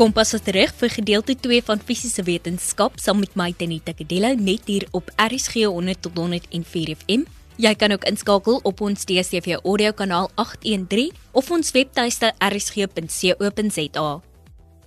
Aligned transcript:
Kompas 0.00 0.30
is 0.32 0.40
terug 0.40 0.70
vir 0.80 0.88
gedeelte 0.88 1.34
2 1.44 1.60
van 1.66 1.80
fisiese 1.84 2.22
wetenskap 2.24 2.94
saam 2.96 3.18
met 3.20 3.34
my 3.36 3.50
Tenita 3.52 3.92
Kadello 3.92 4.30
net 4.32 4.70
hier 4.72 4.86
op 4.96 5.10
RSG 5.20 5.66
100 5.68 6.00
tot 6.06 6.16
104 6.16 6.94
FM. 6.94 7.26
Jy 7.60 7.74
kan 7.76 7.92
ook 7.92 8.06
inskakel 8.08 8.62
op 8.64 8.80
ons 8.80 9.04
DStv 9.04 9.58
audio 9.58 9.92
kanaal 9.92 10.30
813 10.40 11.12
of 11.36 11.52
ons 11.52 11.74
webtuiste 11.76 12.32
rsg.co.za. 12.48 14.08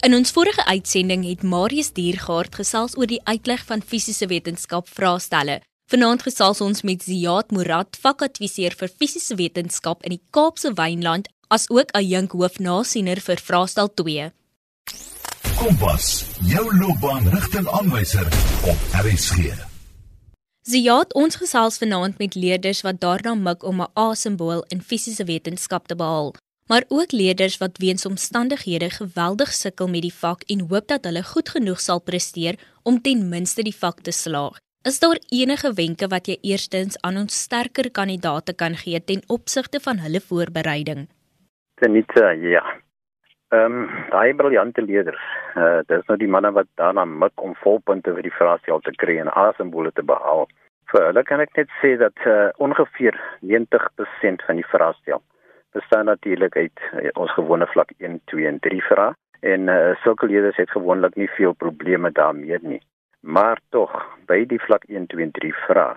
In 0.10 0.18
ons 0.18 0.34
vorige 0.34 0.66
uitsending 0.66 1.30
het 1.30 1.46
Marius 1.46 1.94
Diergaard 1.94 2.58
gesels 2.58 2.98
oor 2.98 3.14
die 3.14 3.22
uitleg 3.30 3.70
van 3.70 3.86
fisiese 3.86 4.26
wetenskap 4.34 4.90
vraestelle. 4.90 5.62
Vanaand 5.94 6.26
gesels 6.26 6.58
ons 6.66 6.82
met 6.82 7.06
Ziad 7.06 7.54
Murad, 7.54 8.02
vakadviseur 8.02 8.74
vir 8.82 8.90
fisiese 8.90 9.38
wetenskap 9.38 10.02
in 10.10 10.18
die 10.18 10.24
Kaapse 10.34 10.74
Wynland, 10.74 11.30
as 11.54 11.70
ook 11.70 11.94
'n 11.94 12.02
jink 12.02 12.32
hoofnasiener 12.32 13.22
vir 13.22 13.38
vraestel 13.38 13.94
2. 13.94 14.34
Kompas, 15.64 16.06
jou 16.44 16.64
loopbaanrigtingaanwyser 16.76 18.26
op 18.68 18.82
RSG. 19.00 19.54
Ziad, 20.68 21.14
ons 21.16 21.38
gesels 21.40 21.78
vanaand 21.80 22.18
met 22.20 22.36
leerders 22.36 22.82
wat 22.84 23.00
daarna 23.00 23.32
mik 23.36 23.64
om 23.64 23.80
'n 23.82 23.88
A-simbool 24.00 24.66
in 24.68 24.82
fisiese 24.82 25.24
wetenskap 25.24 25.88
te 25.88 25.96
behaal, 25.96 26.34
maar 26.68 26.84
ook 26.88 27.12
leerders 27.12 27.58
wat 27.58 27.78
weens 27.78 28.06
omstandighede 28.06 28.90
geweldig 28.90 29.54
sukkel 29.54 29.88
met 29.88 30.02
die 30.02 30.14
vak 30.14 30.44
en 30.48 30.68
hoop 30.68 30.88
dat 30.88 31.04
hulle 31.04 31.24
goed 31.24 31.50
genoeg 31.50 31.80
sal 31.80 32.02
presteer 32.02 32.60
om 32.82 33.02
ten 33.02 33.30
minste 33.30 33.64
die 33.64 33.76
vak 33.76 34.02
te 34.02 34.12
slaag. 34.12 34.60
Is 34.82 35.00
daar 35.00 35.20
enige 35.30 35.74
wenke 35.74 36.08
wat 36.08 36.28
jy 36.28 36.38
eerstens 36.42 37.02
aan 37.02 37.18
ons 37.18 37.42
sterker 37.42 37.92
kandidaate 37.92 38.54
kan 38.54 38.76
gee 38.76 39.04
ten 39.04 39.24
opsigte 39.28 39.80
van 39.80 39.98
hulle 39.98 40.22
voorbereiding? 40.22 41.08
Tenita, 41.76 42.32
ja. 42.32 42.83
Ehm 43.54 43.74
um, 43.84 43.90
daai 44.10 44.34
briljante 44.34 44.82
leerders, 44.82 45.26
uh, 45.62 45.82
dis 45.86 46.08
nou 46.10 46.16
die 46.18 46.30
manne 46.36 46.50
wat 46.56 46.68
daarna 46.82 47.04
mik 47.06 47.42
om 47.48 47.52
volpunte 47.62 48.14
vir 48.16 48.26
die 48.26 48.34
vraestel 48.34 48.80
te 48.82 48.94
kry 49.04 49.20
en 49.22 49.30
A-simbole 49.30 49.92
te 49.94 50.06
behaal. 50.12 50.48
Vir 50.90 51.06
hulle 51.10 51.24
kan 51.28 51.44
ek 51.44 51.54
net 51.60 51.76
sê 51.82 51.92
dat 52.02 52.26
uh, 52.26 52.50
ongeveer 52.66 53.20
90% 53.52 54.48
van 54.48 54.62
die 54.62 54.66
vraestel 54.72 55.22
bestaan 55.78 56.10
natuurlik 56.10 56.58
uit 56.58 56.82
uh, 56.88 57.12
ons 57.14 57.36
gewone 57.38 57.68
vlak 57.76 57.94
1, 58.00 58.20
2 58.34 58.50
en 58.50 58.58
3 58.66 58.82
vrae 58.90 59.14
en 59.54 59.70
uh, 59.70 59.78
sulke 60.02 60.32
leerders 60.32 60.58
het 60.58 60.74
gewoonlik 60.74 61.20
nie 61.22 61.30
veel 61.38 61.54
probleme 61.54 62.10
daarmee 62.12 62.58
nie. 62.62 62.82
Maar 63.22 63.62
tog, 63.76 63.94
by 64.26 64.44
die 64.50 64.62
vlak 64.66 64.90
1, 64.90 65.12
2 65.14 65.28
en 65.30 65.36
3 65.38 65.54
vrae 65.68 65.94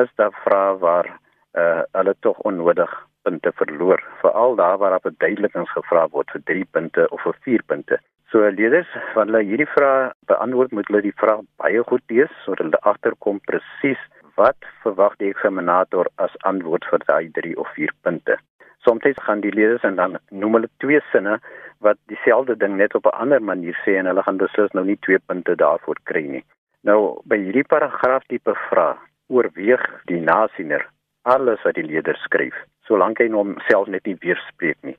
is 0.00 0.08
daar 0.16 0.32
vrae 0.46 0.78
waar 0.80 1.12
uh, 1.58 1.82
hulle 1.92 2.14
tog 2.20 2.38
onnodig 2.38 2.92
punte 3.22 3.52
verloor, 3.54 4.02
veral 4.20 4.56
daar 4.56 4.78
waar 4.78 4.94
op 4.94 5.06
'n 5.06 5.14
duidelikings 5.18 5.70
gevra 5.70 6.08
word 6.08 6.30
vir 6.30 6.42
3 6.44 6.64
punte 6.70 7.08
of 7.08 7.22
vir 7.22 7.36
4 7.40 7.62
punte. 7.66 7.98
So 8.30 8.38
leerders, 8.38 8.88
wanneer 9.14 9.34
hulle 9.34 9.48
hierdie 9.48 9.72
vrae 9.74 10.12
beantwoord, 10.26 10.70
moet 10.70 10.86
hulle 10.86 11.02
die 11.02 11.18
vraag 11.22 11.40
baie 11.56 11.82
goed 11.82 12.02
lees 12.08 12.30
sodat 12.44 12.66
hulle 12.66 12.80
agterkom 12.80 13.40
presies 13.40 14.02
wat 14.36 14.56
verwag 14.82 15.16
die 15.18 15.30
eksaminator 15.30 16.06
as 16.16 16.36
antwoord 16.50 16.84
vir 16.90 17.02
daai 17.06 17.30
3 17.40 17.56
of 17.56 17.68
4 17.74 17.92
punte. 18.02 18.38
Soms 18.84 19.02
gaan 19.26 19.40
die 19.40 19.52
leerders 19.52 19.82
en 19.82 19.96
dan 19.96 20.18
noem 20.30 20.54
hulle 20.54 20.70
twee 20.78 21.00
sinne 21.12 21.40
wat 21.84 21.98
dieselfde 22.06 22.56
ding 22.56 22.76
net 22.76 22.94
op 22.94 23.06
'n 23.06 23.18
ander 23.22 23.42
manier 23.42 23.76
sê 23.84 23.98
en 23.98 24.06
hulle 24.06 24.22
gaan 24.22 24.36
beslis 24.36 24.72
nou 24.72 24.84
nie 24.84 24.98
2 25.08 25.18
punte 25.26 25.56
daarvoor 25.56 25.98
kry 26.04 26.24
nie. 26.26 26.44
Nou 26.82 27.20
by 27.24 27.36
hierdie 27.36 27.66
paragraaf 27.74 28.24
tipe 28.26 28.54
vraag 28.70 28.98
oorweeg 29.28 29.84
die 30.04 30.20
nasiener 30.20 30.86
alles 31.22 31.62
wat 31.62 31.74
die 31.74 31.86
leerder 31.86 32.16
skryf 32.16 32.54
solank 32.90 33.22
hy 33.22 33.30
homself 33.30 33.88
net 33.94 34.08
nie 34.08 34.18
weerspreek 34.24 34.78
nie. 34.82 34.96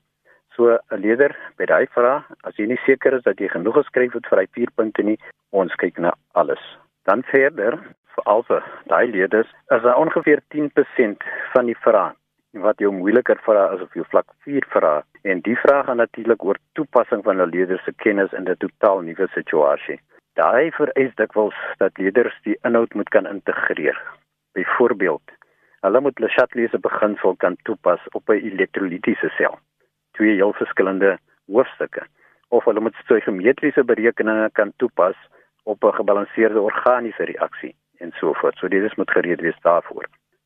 So 0.55 0.77
'n 0.77 1.01
leerder 1.03 1.35
by 1.57 1.65
daai 1.65 1.87
vraag, 1.95 2.23
as 2.47 2.55
jy 2.59 2.67
nie 2.67 2.79
seker 2.85 3.13
is 3.17 3.23
dat 3.23 3.39
jy 3.39 3.49
genoeg 3.51 3.75
geskryf 3.81 4.13
het 4.13 4.27
vir 4.29 4.39
hy 4.39 4.47
4 4.59 4.71
punte 4.75 5.03
nie, 5.03 5.17
ons 5.51 5.75
kyk 5.83 5.99
na 5.99 6.11
alles. 6.33 6.63
Dan 7.07 7.23
verder, 7.23 7.77
vir 8.15 8.23
alfe 8.25 8.59
daai 8.87 9.07
leerders, 9.11 9.47
is 9.75 9.83
daar 9.83 9.99
ongeveer 9.99 10.41
10% 10.55 11.23
van 11.53 11.65
die 11.65 11.79
vrae 11.83 12.11
wat 12.53 12.79
jou 12.83 12.91
moeiliker 12.91 13.39
vra 13.47 13.67
as 13.73 13.81
of 13.81 13.93
jou 13.95 14.03
vlak 14.11 14.27
4 14.43 14.65
vra 14.73 15.03
en 15.23 15.39
die 15.41 15.55
vrae 15.55 15.83
gaan 15.87 16.01
natuurlik 16.03 16.43
oor 16.43 16.57
toepassing 16.75 17.23
van 17.23 17.41
'n 17.41 17.51
leerder 17.51 17.79
se 17.85 17.93
kennis 18.03 18.33
in 18.33 18.47
'n 18.47 18.57
totaal 18.57 19.01
nuwe 19.01 19.27
situasie. 19.33 19.99
Daai 20.35 20.71
vereis 20.71 21.15
dikwels 21.15 21.55
dat 21.77 21.97
leerders 21.97 22.35
die 22.43 22.57
inhoud 22.63 22.93
moet 22.93 23.09
kan 23.09 23.25
integreer. 23.25 23.97
Byvoorbeeld, 24.53 25.23
Hulle 25.81 25.99
moet 26.01 26.19
Le 26.19 26.27
Chatelier 26.29 26.69
se 26.69 26.79
beginsel 26.79 27.35
kan 27.35 27.55
toepas 27.63 28.01
op 28.11 28.29
'n 28.29 28.43
elektrolitiese 28.49 29.29
sel. 29.37 29.59
Twee 30.11 30.33
heel 30.35 30.53
verskillende 30.53 31.17
hoofstukke. 31.45 32.03
Of 32.47 32.63
hulle 32.63 32.79
moet 32.79 32.95
stoichiometriese 32.95 33.83
berekeninge 33.83 34.49
kan 34.51 34.73
toepas 34.75 35.17
op 35.63 35.83
'n 35.83 35.93
gebalanseerde 35.93 36.61
organiese 36.61 37.23
reaksie 37.23 37.75
en 37.97 38.11
so 38.11 38.33
voort. 38.33 38.57
So 38.57 38.67
dit 38.67 38.83
is 38.83 38.95
moet 38.95 39.11
gereed 39.11 39.41
wees 39.41 39.59
daarvoor. 39.61 40.05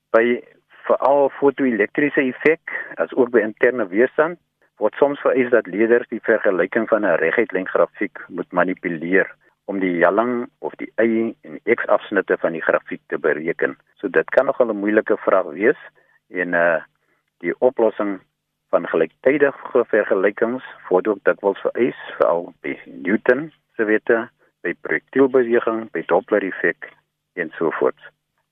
By 0.10 0.42
veral 0.86 1.30
fotoelektriese 1.30 2.22
effek 2.22 2.94
as 2.96 3.14
ook 3.14 3.30
by 3.30 3.40
interne 3.40 3.88
weerstand 3.88 4.40
word 4.78 4.94
soms 4.94 5.20
vereis 5.20 5.50
dat 5.50 5.68
leerders 5.68 6.08
die 6.08 6.22
vergelyking 6.22 6.88
van 6.88 7.06
'n 7.06 7.20
reguitlyn 7.24 7.68
grafiek 7.68 8.20
moet 8.28 8.52
manipuleer 8.52 9.36
om 9.66 9.80
die 9.80 9.98
jalling 9.98 10.46
of 10.60 10.76
die 10.82 10.92
y 11.02 11.34
en 11.48 11.60
x 11.64 11.86
afsnitte 11.86 12.38
van 12.38 12.54
die 12.54 12.64
grafiek 12.64 13.02
te 13.08 13.18
bereken. 13.18 13.78
So 14.00 14.08
dit 14.08 14.30
kan 14.30 14.46
nogal 14.46 14.70
'n 14.70 14.82
moeilike 14.84 15.18
vraag 15.18 15.52
wees 15.54 15.82
en 16.30 16.54
uh 16.54 16.82
die 17.44 17.54
oplossing 17.60 18.22
van 18.70 18.88
gelyktydige 18.88 19.84
vergelykings 19.92 20.64
word 20.90 21.08
ook 21.08 21.22
dikwels 21.24 21.60
vereis 21.60 22.00
veral 22.18 22.54
by 22.62 22.74
Newton 22.86 23.52
se 23.76 23.84
wette, 23.84 24.30
by 24.64 24.74
projektielbeweging, 24.82 25.92
by 25.92 26.04
Doppler 26.10 26.44
effek 26.48 26.90
en 27.34 27.52
so 27.58 27.72
voort. 27.80 28.00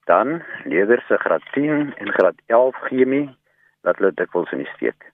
Dan 0.04 0.42
leerders 0.64 1.06
se 1.06 1.16
graad 1.16 1.42
10 1.52 1.94
en 1.96 2.12
graad 2.12 2.40
11 2.46 2.76
chemie 2.88 3.36
dat 3.82 3.96
hulle 3.96 4.12
dikwels 4.14 4.52
in 4.52 4.64
die 4.64 4.72
steek. 4.76 5.10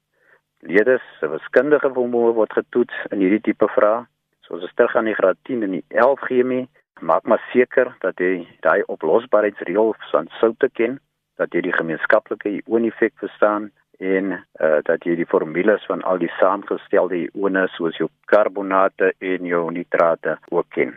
Leerders 0.66 1.04
se 1.18 1.30
wiskundige 1.30 1.92
vermoë 1.94 2.34
word 2.36 2.52
getoets 2.52 3.04
in 3.10 3.22
hierdie 3.22 3.42
tipe 3.50 3.68
vrae 3.76 4.04
As 4.50 4.64
jy 4.64 4.70
terug 4.74 4.96
aan 4.98 5.06
die 5.06 5.14
graad 5.14 5.38
10 5.46 5.62
en 5.62 5.74
die 5.78 5.84
11 5.94 6.22
chemie, 6.26 6.64
maak 7.00 7.26
maar 7.30 7.42
seker 7.52 7.92
dat 8.02 8.18
jy 8.18 8.46
daai 8.66 8.82
oplosbaarheidsreël 8.90 9.94
van 10.10 10.26
soutte 10.40 10.68
ken, 10.74 10.98
dat 11.38 11.54
jy 11.54 11.62
die 11.68 11.76
gemeenskaplike 11.76 12.56
ioneffek 12.58 13.14
verstaan 13.22 13.70
en 14.00 14.32
uh, 14.34 14.80
dat 14.88 15.04
jy 15.04 15.14
die 15.20 15.28
formules 15.28 15.84
van 15.88 16.02
al 16.08 16.18
die 16.18 16.32
saamgestelde 16.38 17.20
ione 17.28 17.66
soos 17.76 17.98
jou 18.00 18.08
karbonate 18.32 19.12
en 19.18 19.46
jou 19.46 19.62
nitrate 19.70 20.38
ook 20.50 20.68
ken. 20.76 20.96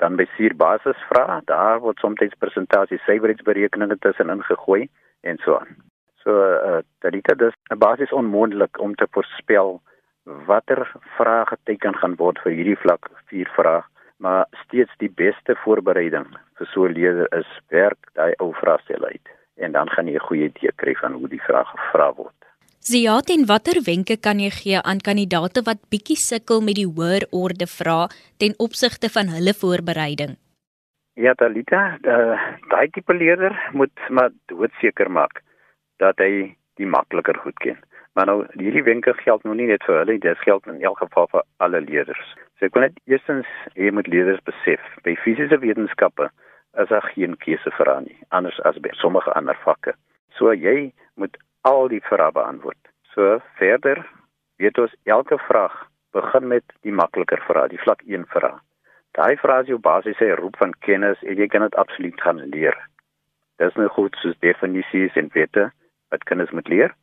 Dan 0.00 0.16
by 0.16 0.26
suur 0.34 0.56
basisvrae, 0.56 1.40
daar 1.50 1.82
word 1.84 2.00
soms 2.00 2.36
persentasie 2.42 2.98
suiwerheidsberekeninge 3.04 3.98
tussen 4.00 4.34
ingegooi 4.34 4.88
en 5.22 5.38
so 5.44 5.60
aan. 5.60 5.76
So 6.24 6.34
uh, 6.34 6.80
dit 7.00 7.42
is 7.42 7.54
'n 7.70 7.78
basis 7.78 8.12
onmoontlik 8.12 8.80
om 8.80 8.94
te 8.94 9.06
voorspel 9.10 9.80
watter 10.46 10.84
vrae 11.16 11.46
geteken 11.46 11.96
gaan 12.02 12.16
word 12.16 12.38
vir 12.44 12.52
hierdie 12.52 12.78
vlak 12.84 13.10
4 13.32 13.50
vraag, 13.56 13.86
maar 14.18 14.46
steeds 14.64 14.92
die 14.98 15.12
beste 15.22 15.56
voorbereiding 15.64 16.26
vir 16.58 16.66
so 16.72 16.84
'n 16.86 16.92
leerder 16.92 17.28
is 17.38 17.50
werk 17.68 18.00
daai 18.14 18.34
ou 18.38 18.52
vraestel 18.52 19.04
uit 19.04 19.26
en 19.56 19.72
dan 19.72 19.88
gaan 19.88 20.06
jy 20.06 20.14
'n 20.14 20.28
goeie 20.28 20.44
idee 20.44 20.72
kry 20.76 20.94
van 20.94 21.12
hoe 21.12 21.28
die 21.28 21.42
vraag 21.48 21.68
gevra 21.70 22.12
word. 22.14 22.40
Ziat 22.80 23.28
en 23.30 23.46
watter 23.46 23.82
wenke 23.84 24.16
kan 24.16 24.38
jy 24.40 24.50
gee 24.50 24.78
aan 24.80 25.00
kandidate 25.04 25.60
wat 25.62 25.80
bietjie 25.92 26.16
sukkel 26.16 26.60
met 26.60 26.76
die 26.80 26.88
hoër 26.88 27.26
orde 27.30 27.66
vrae 27.66 28.08
ten 28.38 28.54
opsigte 28.56 29.08
van 29.16 29.26
hulle 29.28 29.52
voorbereiding? 29.52 30.32
Ja, 31.14 31.34
Talita, 31.34 31.98
uh, 32.02 32.40
daai 32.72 32.88
tipe 32.88 33.14
leerder 33.14 33.52
moet 33.72 33.92
maar 34.08 34.30
doodseker 34.46 35.10
maak 35.10 35.42
dat 35.98 36.16
hy 36.16 36.56
die 36.80 36.86
makliker 36.86 37.36
goed 37.44 37.58
ken. 37.60 37.76
Maar 38.14 38.26
nou 38.26 38.38
hierdie 38.58 38.82
wenke 38.82 39.14
geld 39.14 39.44
nou 39.46 39.54
nie 39.54 39.68
net 39.70 39.84
vir 39.86 40.00
hulle, 40.02 40.18
dit 40.18 40.44
geld 40.44 40.66
in 40.66 40.80
elk 40.82 40.98
geval 40.98 41.28
vir 41.30 41.44
alle 41.64 41.80
leerders. 41.80 42.32
So 42.58 42.66
ek 42.66 42.74
wil 42.74 42.88
net 42.88 42.98
eerstens 43.10 43.50
hê 43.78 43.92
moet 43.94 44.10
leerders 44.10 44.42
besef, 44.48 44.82
by 45.06 45.14
fisiese 45.24 45.60
wetenskappe 45.62 46.30
is 46.82 46.90
daar 46.90 47.06
geen 47.14 47.36
keuse 47.44 47.70
vir 47.76 47.90
aan 47.92 48.08
nie, 48.08 48.18
anders 48.28 48.58
as 48.68 48.78
by 48.82 48.90
sommige 48.98 49.32
ander 49.38 49.58
vakke. 49.64 49.94
So 50.38 50.54
jy 50.54 50.90
moet 51.14 51.38
al 51.68 51.88
die 51.92 52.02
vrae 52.08 52.32
beantwoord. 52.34 52.80
So 53.14 53.38
verder 53.58 54.02
weet 54.62 54.78
ons 54.78 54.94
elke 55.04 55.38
vraag 55.46 55.76
begin 56.12 56.48
met 56.50 56.66
die 56.82 56.94
makliker 56.94 57.40
vrae, 57.46 57.70
die 57.70 57.82
vlak 57.82 58.02
1 58.06 58.26
vraag. 58.34 58.58
Daai 59.18 59.36
vrae 59.42 59.64
is 59.64 59.70
jou 59.70 59.78
basiese 59.82 60.34
roep 60.38 60.56
van 60.62 60.74
kennis 60.86 61.22
en 61.26 61.38
jy 61.38 61.48
kan 61.50 61.64
dit 61.66 61.78
absoluut 61.82 62.20
gaan 62.22 62.42
leer. 62.54 62.76
Dis 63.58 63.74
nou 63.78 63.88
goed 63.96 64.16
soos 64.22 64.38
definisies 64.44 65.16
en 65.18 65.30
wette 65.34 65.70
wat 66.10 66.26
kinders 66.30 66.52
moet 66.54 66.68
leer. 66.70 66.94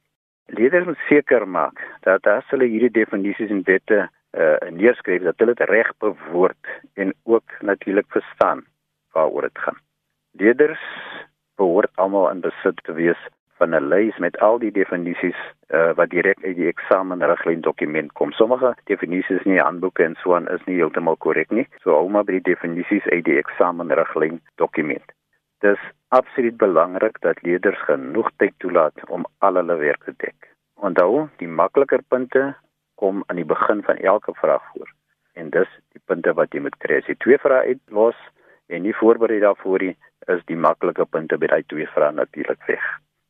Leerders 0.48 0.86
moet 0.86 1.00
seker 1.08 1.48
maak 1.48 1.82
dat 2.08 2.28
as 2.28 2.48
hulle 2.54 2.70
hierdie 2.72 2.94
definisies 2.96 3.52
en 3.52 3.66
wette 3.68 3.98
uh, 4.04 4.70
neerskryf 4.72 5.26
dat 5.26 5.40
hulle 5.44 5.56
dit 5.60 5.70
reg 5.70 5.90
bewoord 6.04 6.70
en 6.96 7.14
ook 7.24 7.58
natuurlik 7.62 8.08
verstaan 8.16 8.64
waaroor 9.12 9.50
dit 9.50 9.60
gaan. 9.66 9.80
Leerders 10.32 10.86
behoort 11.56 11.92
almal 11.96 12.30
in 12.30 12.40
besit 12.46 12.80
te 12.84 12.94
wees 12.94 13.20
van 13.58 13.76
'n 13.76 13.90
lys 13.90 14.18
met 14.18 14.40
al 14.40 14.60
die 14.60 14.72
definisies 14.72 15.40
uh, 15.68 15.92
wat 16.00 16.10
direk 16.10 16.44
uit 16.44 16.56
die 16.56 16.68
eksamenriglyn 16.68 17.62
dokument 17.62 18.12
kom. 18.12 18.32
Sommige 18.32 18.76
definisies 18.84 19.44
in 19.44 19.52
die 19.52 19.62
handboeke 19.62 20.04
en 20.04 20.16
so 20.22 20.36
aan 20.36 20.48
is 20.48 20.64
nie 20.66 20.76
heeltemal 20.76 21.18
korrek 21.18 21.50
nie. 21.50 21.68
So 21.82 21.92
hou 21.92 22.10
maar 22.10 22.24
by 22.24 22.38
die 22.38 22.54
definisies 22.54 23.06
uit 23.06 23.26
die 23.26 23.38
eksamenriglyn 23.38 24.42
dokument. 24.56 25.12
Dis 25.60 25.80
absoluut 26.08 26.58
belangrik 26.58 27.20
dat 27.22 27.42
leerders 27.42 27.80
genoeg 27.86 28.30
tyd 28.36 28.54
toelaat 28.58 29.10
om 29.10 29.26
al 29.38 29.60
hulle 29.60 29.76
werk 29.76 30.04
te 30.04 30.14
dek. 30.18 30.52
Onthou, 30.76 31.28
die 31.42 31.48
makliker 31.48 32.02
punte 32.08 32.54
kom 32.96 33.24
aan 33.28 33.36
die 33.42 33.46
begin 33.46 33.84
van 33.84 33.98
elke 33.98 34.34
vraag 34.34 34.64
voor. 34.74 34.90
En 35.34 35.50
dis 35.50 35.70
die 35.94 36.02
punte 36.06 36.34
wat 36.34 36.54
jy 36.54 36.62
moet 36.66 36.78
kry. 36.82 37.02
As 37.02 37.10
jy 37.10 37.18
twee 37.22 37.38
vrae 37.42 37.74
uitlos 37.74 38.18
en 38.68 38.86
nie 38.86 38.96
voorberei 38.96 39.40
daarvoor 39.44 39.84
nie, 39.84 39.98
is 40.34 40.42
die 40.52 40.58
maklike 40.60 41.06
punte 41.06 41.38
by 41.38 41.50
daai 41.52 41.64
twee 41.72 41.88
vrae 41.94 42.12
natuurlik 42.12 42.64
weg. 42.68 42.86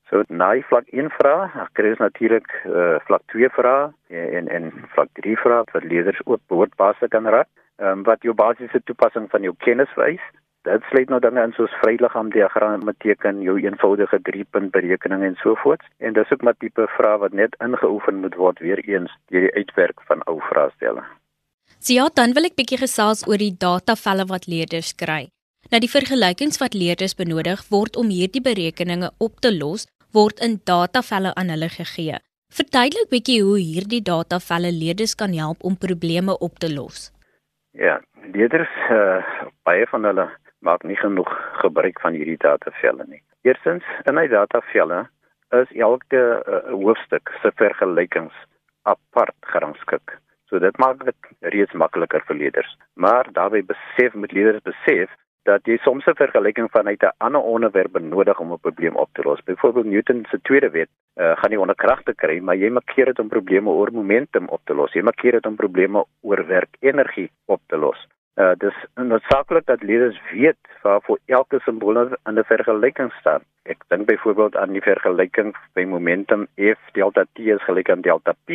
So 0.09 0.23
na 0.29 0.53
die 0.55 0.63
vlak 0.69 0.87
1 0.95 1.09
vraag, 1.17 1.55
kry 1.75 1.91
ons 1.91 2.03
natuurlik 2.03 2.47
uh, 2.63 2.95
vlak 3.09 3.25
2 3.33 3.49
vrae 3.57 3.89
en 4.39 4.47
en 4.47 4.69
vlak 4.95 5.11
3 5.19 5.35
vrae 5.43 5.65
wat 5.73 5.83
leerders 5.83 6.21
ook 6.25 6.41
behoortbaar 6.47 6.95
kan 7.11 7.27
raak. 7.27 7.49
Um, 7.77 8.03
wat 8.03 8.23
jou 8.25 8.33
basiese 8.33 8.79
toepassing 8.89 9.27
van 9.29 9.43
jou 9.45 9.53
kennis 9.61 9.91
wys. 9.95 10.23
Dit 10.67 10.83
sluit 10.89 11.07
nou 11.07 11.19
dinge 11.23 11.43
in 11.47 11.53
soos 11.55 11.71
vryliggaam 11.79 12.27
diagramme 12.33 12.91
teken, 12.99 13.39
jou 13.45 13.55
eenvoudige 13.61 14.17
3-punt 14.29 14.73
berekening 14.73 15.21
en 15.23 15.35
so 15.39 15.55
voort. 15.63 15.83
En 16.03 16.13
dis 16.13 16.31
ook 16.33 16.41
maar 16.43 16.57
tipe 16.59 16.87
vrae 16.97 17.19
wat 17.21 17.35
net 17.39 17.53
ingeoefen 17.63 18.19
moet 18.23 18.35
word 18.35 18.59
weer 18.59 18.81
eens 18.83 19.13
deur 19.31 19.45
die 19.45 19.53
uitwerk 19.55 20.01
van 20.09 20.25
ou 20.27 20.41
vraestelle. 20.49 21.05
So 21.79 21.93
ja, 21.93 22.07
dan 22.19 22.33
wil 22.35 22.49
ek 22.49 22.57
bietjie 22.59 22.81
gesels 22.81 23.23
oor 23.29 23.39
die 23.39 23.53
datavelle 23.55 24.25
wat 24.27 24.49
leerders 24.51 24.91
kry. 24.99 25.29
Nou 25.71 25.79
die 25.83 25.91
vergelykings 25.91 26.59
wat 26.59 26.75
leerders 26.75 27.15
benodig 27.15 27.63
word 27.71 27.95
om 28.01 28.11
hierdie 28.11 28.43
berekeninge 28.43 29.11
op 29.23 29.39
te 29.45 29.53
los, 29.55 29.85
word 30.11 30.41
in 30.43 30.57
datavelle 30.67 31.31
aan 31.39 31.53
hulle 31.53 31.69
gegee. 31.71 32.19
Verduidelik 32.57 33.07
bietjie 33.13 33.39
hoe 33.43 33.59
hierdie 33.59 34.01
datavelle 34.03 34.73
leerders 34.75 35.15
kan 35.15 35.31
help 35.35 35.63
om 35.63 35.79
probleme 35.79 36.35
op 36.39 36.59
te 36.59 36.73
los. 36.73 37.07
Ja, 37.71 38.01
leerders 38.35 38.75
uh, 38.91 39.23
baie 39.63 39.87
van 39.91 40.07
hulle 40.07 40.27
maak 40.59 40.83
nie 40.83 40.97
genoeg 40.97 41.31
gebruik 41.61 41.99
van 42.01 42.13
hierdie 42.13 42.37
datavelle 42.37 43.05
nie. 43.07 43.21
Eerstens, 43.41 43.83
in 44.05 44.15
die 44.15 44.31
datavelle 44.31 45.07
is 45.55 45.71
elke 45.71 46.21
uh, 46.41 46.63
hoofstuk 46.73 47.31
se 47.41 47.51
vergelykings 47.55 48.33
apart 48.83 49.37
gerangskik. 49.53 50.17
So 50.47 50.59
dit 50.59 50.77
maak 50.77 51.03
dit 51.05 51.31
reeds 51.53 51.73
makliker 51.73 52.23
vir 52.27 52.35
leerders. 52.41 52.75
Maar 52.95 53.27
daarbey 53.35 53.63
besef 53.67 54.13
met 54.13 54.31
leerders 54.31 54.63
besef 54.63 55.11
dat 55.47 55.63
jy 55.63 55.77
soms 55.83 56.05
'n 56.05 56.19
vergelyking 56.19 56.67
vanuit 56.71 57.03
'n 57.03 57.15
ander 57.17 57.41
onderwerp 57.41 57.91
benodig 57.91 58.39
om 58.39 58.51
'n 58.51 58.59
probleem 58.59 58.95
op 58.95 59.09
te 59.13 59.21
los. 59.23 59.43
Byvoorbeeld 59.43 59.85
Newton 59.85 60.25
se 60.29 60.39
tweede 60.41 60.69
wet 60.69 60.89
uh, 61.15 61.37
gaan 61.37 61.49
nie 61.49 61.59
onderkragte 61.59 62.13
kry, 62.15 62.39
maar 62.39 62.55
jy 62.55 62.69
maak 62.69 62.85
keer 62.85 63.05
dit 63.05 63.19
om 63.19 63.27
probleme 63.27 63.69
oor 63.69 63.91
momentum 63.91 64.47
op 64.47 64.61
te 64.63 64.73
los. 64.73 64.93
Jy 64.93 65.01
maak 65.01 65.15
keer 65.15 65.31
dit 65.31 65.45
om 65.45 65.55
probleme 65.55 66.05
oor 66.21 66.45
werkenergie 66.47 67.31
op 67.45 67.61
te 67.67 67.77
los. 67.77 68.07
Uh 68.37 68.53
dis 68.61 68.75
noodsaaklik 68.95 69.65
dat 69.65 69.83
leerders 69.83 70.19
weet 70.31 70.57
waarvoor 70.81 71.19
elke 71.25 71.59
simbool 71.65 71.97
in 71.97 72.17
'n 72.37 72.43
vergelyking 72.43 73.11
staan. 73.19 73.41
Ek 73.63 73.81
dink 73.87 74.05
byvoorbeeld 74.05 74.55
aan 74.55 74.71
die 74.71 74.81
vergelyking 74.81 75.55
by 75.73 75.83
momentum 75.83 76.47
F 76.55 76.81
delta 76.91 77.23
T 77.33 77.39
is 77.39 77.63
gelyk 77.63 77.89
aan 77.89 78.01
delta 78.01 78.33
P. 78.45 78.49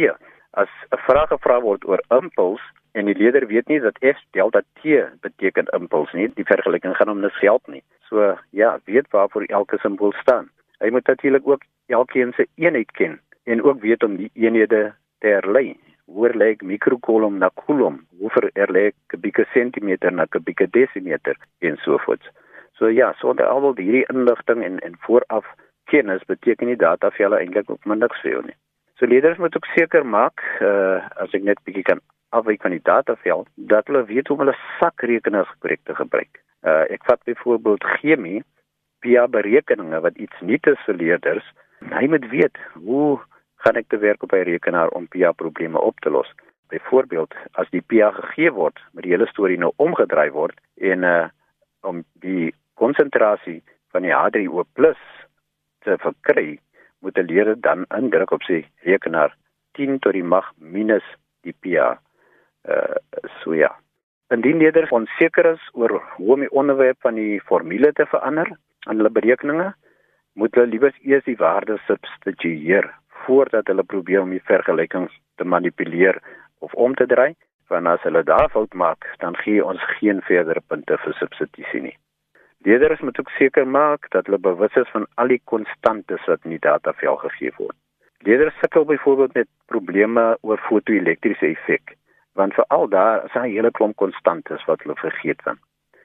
As 0.51 0.69
'n 0.91 1.03
vraag 1.07 1.29
gevra 1.29 1.61
word 1.61 1.85
oor 1.85 2.03
impuls, 2.09 2.63
en 2.93 3.05
die 3.05 3.17
leerder 3.17 3.47
weet 3.47 3.69
nie 3.69 3.81
dat 3.81 3.99
F 4.01 4.19
delta 4.31 4.63
T 4.81 5.03
beteken 5.21 5.67
impuls 5.79 6.13
nie. 6.13 6.29
Die 6.35 6.45
vergelyking 6.45 6.97
gaan 6.97 7.09
hom 7.09 7.21
niks 7.21 7.41
help 7.41 7.67
nie. 7.67 7.83
So 8.09 8.39
ja, 8.51 8.79
weet 8.85 9.11
waarvoor 9.11 9.43
elke 9.43 9.79
simbool 9.79 10.13
staan. 10.13 10.51
Hy 10.79 10.91
moet 10.91 11.07
natuurlik 11.07 11.49
ook 11.49 11.63
elkeen 11.87 12.33
se 12.37 12.47
eenheid 12.55 12.91
ken 12.91 13.21
en 13.45 13.63
ook 13.63 13.81
weet 13.81 14.03
om 14.03 14.17
die 14.17 14.31
eenhede 14.35 14.95
te 15.19 15.27
herlei. 15.27 15.79
Hoe 16.07 16.31
lê 16.35 16.57
mikrokolom 16.61 17.39
na 17.39 17.49
kolom? 17.55 18.01
Hoe 18.19 18.31
ver 18.31 18.51
lê 18.71 18.87
ek 18.91 18.97
kubieke 19.09 19.45
sentimeter 19.53 20.13
na 20.13 20.27
kubieke 20.27 20.67
desimeter 20.71 21.37
en 21.61 21.77
so 21.85 21.99
voort. 21.99 22.23
So 22.79 22.89
ja, 22.91 23.13
so 23.19 23.29
onder 23.29 23.47
al 23.47 23.75
hierdie 23.77 24.07
inligting 24.09 24.65
en 24.65 24.79
en 24.79 24.97
vooraf 25.07 25.47
kennis 25.85 26.25
beteken 26.27 26.67
nie 26.67 26.77
data 26.77 27.11
vir 27.11 27.27
hulle 27.27 27.39
eintlik 27.39 27.71
ook 27.71 27.85
niks 27.85 28.21
vir 28.23 28.31
jou 28.33 28.43
nie. 28.47 28.57
So 28.99 29.07
leerders 29.07 29.39
moet 29.39 29.57
ook 29.57 29.67
seker 29.77 30.07
maak, 30.07 30.43
uh 30.61 30.99
as 31.23 31.35
ek 31.35 31.43
net 31.43 31.59
bietjie 31.67 31.83
kan 31.83 32.01
afwyk 32.33 32.63
van 32.63 32.75
die 32.75 32.85
dataveld 32.85 33.49
dat 33.57 33.87
hulle 33.87 34.05
weet 34.09 34.29
hoe 34.29 34.39
hulle 34.39 34.57
sakrekenaars 34.79 35.53
korrek 35.61 35.81
te 35.85 35.95
gebruik. 35.95 36.41
Uh 36.63 36.85
ek 36.97 37.05
vat 37.09 37.23
byvoorbeeld 37.29 37.85
chemie 37.99 38.43
via 39.03 39.27
berekeninge 39.29 40.01
wat 40.01 40.17
iets 40.17 40.41
nuut 40.41 40.67
is 40.67 40.87
vir 40.87 40.99
leerders. 41.01 41.47
Hy 41.91 42.07
moet 42.07 42.29
weet 42.31 42.59
hoe 42.75 43.19
gaan 43.63 43.79
ek 43.79 43.89
te 43.89 43.99
werk 44.03 44.23
op 44.23 44.33
'n 44.33 44.49
rekenaar 44.49 44.89
om 44.89 45.07
via 45.11 45.33
probleme 45.33 45.79
op 45.79 46.01
te 46.01 46.11
los. 46.11 46.31
Byvoorbeeld 46.69 47.35
as 47.53 47.71
die 47.71 47.83
PA 47.83 48.11
gegee 48.11 48.51
word, 48.51 48.81
moet 48.93 49.03
die 49.03 49.13
hele 49.13 49.27
storie 49.27 49.59
nou 49.59 49.73
omgedraai 49.77 50.31
word 50.31 50.59
en 50.77 51.03
uh 51.03 51.29
om 51.83 52.05
die 52.23 52.55
konsentrasie 52.75 53.63
van 53.91 54.03
die 54.03 54.13
H3O+ 54.15 54.65
te 55.83 55.97
verkry, 55.99 56.61
moet 57.01 57.15
die 57.15 57.25
leerder 57.25 57.61
dan 57.61 57.85
indruk 57.97 58.31
op 58.31 58.43
sy 58.43 58.65
rekenaar 58.87 59.35
10 59.73 59.99
tot 59.99 60.13
die 60.13 60.23
mag 60.23 60.53
minus 60.57 61.05
die 61.43 61.55
PA 61.61 61.99
uh 62.69 62.95
so 63.43 63.55
ja. 63.55 63.75
Indien 64.31 64.59
leerders 64.59 64.91
onseker 64.91 65.47
is 65.53 65.71
oor 65.73 66.03
hoe 66.17 66.33
om 66.33 66.41
die 66.41 66.51
onderwerp 66.51 67.01
van 67.01 67.15
die 67.15 67.41
formule 67.41 67.93
te 67.93 68.07
verander 68.07 68.49
aan 68.87 68.97
hulle 68.97 69.11
berekeninge, 69.11 69.75
moet 70.33 70.55
hulle 70.55 70.67
liewers 70.67 70.97
eers 71.03 71.25
die 71.25 71.37
waarde 71.37 71.79
substitueer 71.87 73.02
voordat 73.27 73.67
hulle 73.67 73.83
probeer 73.83 74.23
om 74.23 74.31
die 74.31 74.43
vergelykings 74.51 75.15
te 75.37 75.45
manipuleer 75.45 76.21
of 76.59 76.75
om 76.75 76.95
te 76.95 77.07
draai. 77.07 77.35
Want 77.69 77.87
as 77.87 78.03
hulle 78.05 78.23
daar 78.29 78.51
fout 78.53 78.75
maak, 78.75 79.07
dan 79.19 79.37
gee 79.37 79.65
ons 79.65 79.83
geen 79.99 80.21
verdere 80.29 80.61
punte 80.67 80.99
vir 81.05 81.15
substitusie 81.21 81.81
nie. 81.81 81.97
Leerders 82.67 83.01
moet 83.01 83.19
ook 83.19 83.31
seker 83.39 83.67
maak 83.67 84.11
dat 84.11 84.27
hulle 84.27 84.39
bewus 84.39 84.75
is 84.77 84.91
van 84.93 85.07
al 85.15 85.33
die 85.33 85.41
konstantes 85.45 86.27
wat 86.31 86.45
in 86.45 86.55
die 86.57 86.63
datavel 86.63 87.17
gegee 87.25 87.55
word. 87.57 87.77
Leerders 88.27 88.59
sukkel 88.61 88.85
byvoorbeeld 88.85 89.35
met 89.35 89.49
probleme 89.67 90.37
oor 90.43 90.61
fotoelektriese 90.69 91.49
effek 91.55 91.97
want 92.33 92.55
veral 92.55 92.89
daar 92.89 93.25
is 93.25 93.35
'n 93.35 93.53
hele 93.55 93.71
klomp 93.71 93.97
konstantes 93.97 94.65
wat 94.65 94.83
hulle 94.83 94.97
vergeet 94.97 95.43
van. 95.43 95.59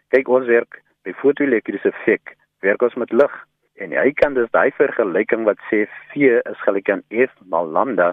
Kyk 0.07 0.27
ons 0.27 0.45
werk 0.45 0.81
by 1.03 1.13
fotoelektriese 1.13 1.87
effek, 1.87 2.35
werk 2.59 2.81
ons 2.81 2.93
met 2.93 3.11
lig 3.11 3.45
en 3.77 3.94
hy 3.94 4.12
kan 4.18 4.33
dus 4.33 4.50
daai 4.51 4.71
vergelyking 4.77 5.45
wat 5.45 5.59
sê 5.69 5.85
V 6.11 6.37
is 6.37 6.61
gelyk 6.66 6.90
aan 6.90 7.04
F 7.09 7.33
mal 7.45 7.69
lambda 7.78 8.09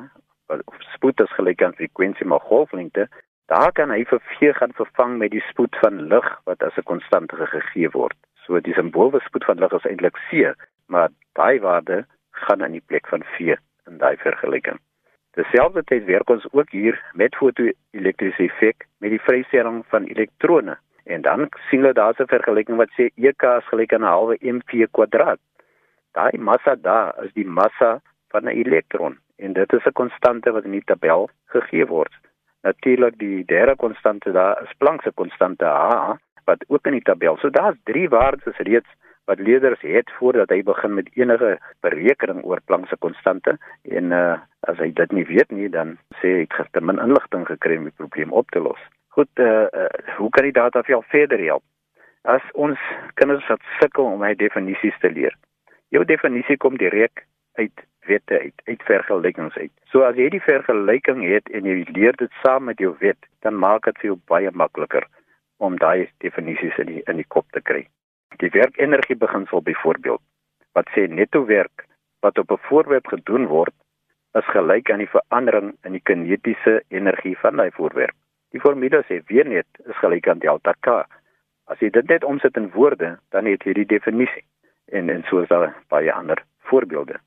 of 0.53 0.83
spoed 0.93 1.21
is 1.21 1.33
gelyk 1.38 1.62
aan 1.62 1.75
frekwensie 1.79 2.27
mal 2.27 2.43
golflengte, 2.49 3.09
daar 3.53 3.73
kan 3.73 3.91
hy 3.91 4.05
vir 4.11 4.21
V 4.33 4.53
gaan 4.59 4.77
vervang 4.77 5.17
met 5.19 5.33
die 5.33 5.45
spoed 5.49 5.77
van 5.83 6.07
lig 6.12 6.29
wat 6.45 6.62
as 6.62 6.77
'n 6.79 6.88
konstante 6.93 7.37
gegee 7.37 7.91
word. 7.91 8.17
So 8.45 8.61
die 8.61 8.75
simbool 8.75 9.11
vir 9.11 9.25
spoed 9.25 9.45
van 9.45 9.59
lig 9.59 9.73
is 9.73 9.87
eintlik 9.88 10.17
C, 10.29 10.55
maar 10.87 11.09
daai 11.33 11.61
waarde 11.61 12.05
gaan 12.31 12.65
in 12.65 12.73
die 12.73 12.87
plek 12.87 13.07
van 13.09 13.23
V 13.23 13.57
in 13.87 13.99
daai 13.99 14.17
vergelyking. 14.17 14.79
Terselfdertyd 15.35 16.05
werk 16.05 16.31
ons 16.31 16.47
ook 16.53 16.71
hier 16.71 17.00
met 17.15 17.37
fotoelektriese 17.37 18.43
effek 18.43 18.87
met 18.99 19.11
die 19.11 19.21
vrystelling 19.21 19.85
van 19.87 20.05
elektrone. 20.05 20.77
En 21.05 21.23
dan 21.23 21.49
sien 21.69 21.81
hulle 21.81 21.93
daar's 21.93 22.19
'n 22.19 22.27
vergelyking 22.27 22.77
wat 22.77 22.91
sê 22.99 23.11
EK 23.17 23.43
is 23.43 23.69
gelyk 23.69 23.93
aan 23.93 24.05
'n 24.05 24.15
halwe 24.15 24.37
mv 24.41 24.87
kwadraat. 24.91 25.41
Daai 26.14 26.38
massa 26.38 26.76
daar 26.78 27.25
is 27.25 27.33
die 27.35 27.47
massa 27.47 28.00
van 28.30 28.44
'n 28.44 28.56
elektron 28.62 29.18
en 29.37 29.52
dit 29.52 29.73
is 29.73 29.87
'n 29.87 29.99
konstante 30.00 30.52
wat 30.52 30.64
in 30.64 30.76
die 30.78 30.88
tabel 30.90 31.28
gegee 31.47 31.87
word. 31.87 32.12
Natuurlik 32.62 33.18
die 33.18 33.44
derde 33.44 33.76
konstante 33.76 34.33
daar 34.33 34.62
is 34.62 34.76
Planck 34.78 35.02
se 35.02 35.11
konstante 35.12 35.64
H 35.64 36.16
wat 36.44 36.64
ook 36.68 36.87
in 36.87 36.92
die 36.92 37.02
tabel. 37.02 37.37
So 37.37 37.50
daar's 37.50 37.76
drie 37.85 38.09
waardes 38.09 38.56
reeds 38.56 38.88
wat 39.25 39.38
leerders 39.38 39.80
het 39.80 40.11
voordat 40.18 40.49
hy 40.49 40.62
begin 40.62 40.94
met 40.94 41.09
enige 41.12 41.59
berekening 41.80 42.44
oor 42.44 42.61
Planck 42.64 42.88
se 42.88 42.97
konstante 42.97 43.59
en 43.83 44.12
uh, 44.12 44.38
as 44.61 44.78
hy 44.78 44.92
dit 44.92 45.12
nie 45.12 45.25
weet 45.25 45.50
nie 45.50 45.68
dan 45.68 45.99
sê 46.21 46.28
hy 46.28 46.47
het 46.49 46.68
te 46.71 46.80
min 46.80 46.99
inligting 46.99 47.47
gekry 47.47 47.76
om 47.76 47.85
die 47.85 47.97
probleem 47.97 48.33
op 48.33 48.50
te 48.50 48.61
los. 48.61 48.80
Goed, 49.09 49.30
uh, 49.38 49.66
uh, 49.73 49.88
hoe 50.16 50.30
kan 50.30 50.44
die 50.44 50.52
data 50.52 50.83
vir 50.83 50.90
jou 50.97 51.02
verder 51.09 51.38
help? 51.38 51.62
As 52.23 52.42
ons 52.52 52.78
kinders 53.14 53.47
wat 53.49 53.61
sukkel 53.80 54.04
om 54.04 54.23
hy 54.23 54.35
definisies 54.35 54.99
te 55.00 55.11
leer. 55.11 55.37
Jou 55.95 56.03
definisie 56.03 56.57
kom 56.59 56.75
direk 56.81 57.23
uit 57.55 57.83
wette 58.09 58.39
uit, 58.41 58.63
uit 58.67 58.81
vergelykings 58.83 59.57
uit. 59.57 59.73
So 59.93 60.03
as 60.03 60.17
jy 60.19 60.27
die 60.35 60.43
vergelyking 60.43 61.21
het 61.23 61.51
en 61.55 61.69
jy 61.69 61.85
leer 61.95 62.17
dit 62.19 62.33
saam 62.43 62.67
met 62.69 62.81
jou 62.83 62.97
wet, 62.99 63.21
dan 63.47 63.55
maak 63.63 63.87
dit 63.87 64.01
vir 64.03 64.09
jou 64.11 64.17
baie 64.31 64.51
makliker 64.51 65.07
om 65.63 65.77
daai 65.79 66.09
definisies 66.25 66.81
in 66.83 66.91
die 66.91 67.03
in 67.11 67.21
die 67.23 67.29
kop 67.37 67.47
te 67.55 67.63
kry. 67.63 67.85
Die 68.43 68.51
werkenergie 68.51 69.17
beginsel 69.17 69.63
byvoorbeeld 69.63 70.23
wat 70.75 70.91
sê 70.97 71.07
netto 71.07 71.45
werk 71.47 71.87
wat 72.27 72.39
op 72.43 72.51
'n 72.51 72.65
voorwerp 72.69 73.07
gedoen 73.15 73.47
word 73.47 73.75
is 74.41 74.51
gelyk 74.51 74.91
aan 74.91 75.05
die 75.05 75.15
verandering 75.15 75.77
in 75.85 75.93
die 75.93 76.03
kinetiese 76.03 76.83
energie 76.89 77.37
van 77.39 77.57
daai 77.57 77.71
voorwerp. 77.71 78.17
Die 78.51 78.61
formule 78.61 79.05
sê 79.07 79.23
weer 79.31 79.47
net 79.47 79.67
is 79.87 80.03
gelyk 80.03 80.29
aan 80.29 80.43
delta 80.43 80.75
K. 80.81 81.07
As 81.71 81.79
jy 81.79 81.91
dit 81.91 82.09
net 82.09 82.25
omsit 82.25 82.57
in 82.57 82.71
woorde, 82.71 83.19
dan 83.31 83.47
het 83.47 83.63
jy 83.63 83.73
die 83.73 83.87
definisie. 83.87 84.45
En 84.85 85.11
en 85.11 85.23
so 85.29 85.41
is 85.41 85.49
daar 85.49 85.75
baie 85.88 86.12
ander 86.12 86.45
voorbeelde. 86.59 87.21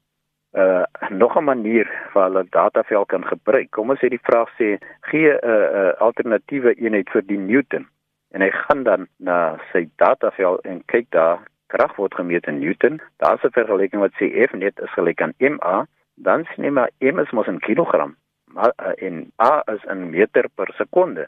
uh 0.53 0.83
nog 1.09 1.35
'n 1.37 1.43
manier 1.43 2.09
waar 2.13 2.23
hulle 2.23 2.45
datavel 2.49 3.05
kan 3.05 3.25
gebruik. 3.25 3.71
Kom 3.71 3.89
ons 3.89 3.99
sê 3.99 4.07
die 4.09 4.25
vraag 4.27 4.49
sê 4.49 4.77
gee 5.01 5.31
'n 5.33 5.39
uh, 5.43 5.69
uh, 5.79 5.93
alternatiewe 5.97 6.73
eenheid 6.73 7.09
vir 7.09 7.21
die 7.25 7.37
Newton 7.37 7.87
en 8.31 8.41
hy 8.41 8.49
gaan 8.51 8.83
dan 8.83 9.07
na 9.17 9.59
sy 9.71 9.87
datavel 9.95 10.59
en 10.61 10.81
kyk 10.85 11.07
daar 11.09 11.39
krag 11.67 11.95
word 11.95 12.15
gemeet 12.15 12.47
in 12.47 12.59
Newton. 12.59 13.01
Daar's 13.17 13.43
'n 13.43 13.51
vergelyking 13.51 14.01
wat 14.01 14.13
sê 14.19 14.25
F 14.49 14.53
net 14.53 14.79
is 14.79 14.93
gelyk 14.93 15.21
aan 15.21 15.33
MA, 15.37 15.85
dan 16.15 16.45
sien 16.45 16.63
jy 16.63 16.71
maar 16.71 16.89
M 16.99 17.19
is 17.19 17.31
mos 17.31 17.47
in 17.47 17.59
kilogram, 17.59 18.15
maar 18.45 18.73
uh, 18.79 19.07
en 19.07 19.31
A 19.41 19.61
is 19.73 19.83
in 19.83 20.09
meter 20.09 20.45
per 20.55 20.73
sekonde. 20.73 21.27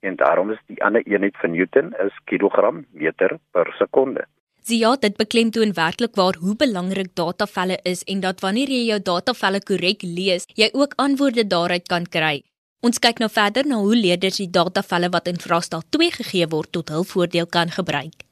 En 0.00 0.16
daarom 0.16 0.50
is 0.50 0.58
die 0.66 0.82
ander 0.84 1.02
eenheid 1.06 1.36
vir 1.36 1.50
Newton 1.50 1.94
is 2.04 2.14
kilogram 2.24 2.86
meter 2.92 3.38
per 3.50 3.72
sekonde. 3.78 4.24
Sie 4.62 4.78
ja, 4.78 4.92
dit 5.00 5.16
beklemtoon 5.16 5.72
werklik 5.72 6.16
waar 6.20 6.36
hoe 6.36 6.54
belangrik 6.56 7.14
datavelle 7.14 7.78
is 7.82 8.02
en 8.04 8.20
dat 8.20 8.40
wanneer 8.44 8.68
jy 8.68 8.82
jou 8.90 8.98
datavelle 9.02 9.60
korrek 9.64 10.02
lees, 10.04 10.44
jy 10.54 10.68
ook 10.72 10.92
antwoorde 11.00 11.46
daaruit 11.46 11.86
kan 11.88 12.06
kry. 12.06 12.42
Ons 12.84 13.00
kyk 13.00 13.20
nou 13.20 13.28
verder 13.32 13.66
na 13.68 13.80
hoe 13.80 13.96
leerders 13.96 14.40
die 14.40 14.50
datavelle 14.50 15.08
wat 15.12 15.28
in 15.28 15.40
vraestel 15.40 15.82
2 15.96 16.10
gegee 16.18 16.48
word 16.52 16.72
tot 16.76 16.92
hul 16.92 17.04
voordeel 17.04 17.48
kan 17.48 17.72
gebruik. 17.72 18.24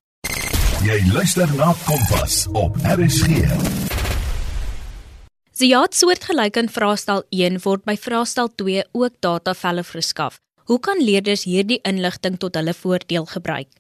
Jy 0.85 0.99
luister 1.13 1.49
na 1.57 1.73
Kompas 1.87 2.45
op 2.53 2.77
RSG. 2.85 3.49
Sie 5.59 5.73
ja, 5.73 5.83
soortgelyk 5.91 6.57
aan 6.61 6.69
vraestel 6.71 7.25
1 7.35 7.59
word 7.65 7.83
by 7.89 7.97
vraestel 7.99 8.53
2 8.63 8.85
ook 8.93 9.17
datavelle 9.25 9.83
verskaf. 9.83 10.39
Hoe 10.69 10.79
kan 10.79 11.01
leerders 11.01 11.49
hierdie 11.49 11.81
inligting 11.89 12.37
tot 12.39 12.55
hulle 12.55 12.77
voordeel 12.77 13.27
gebruik? 13.27 13.73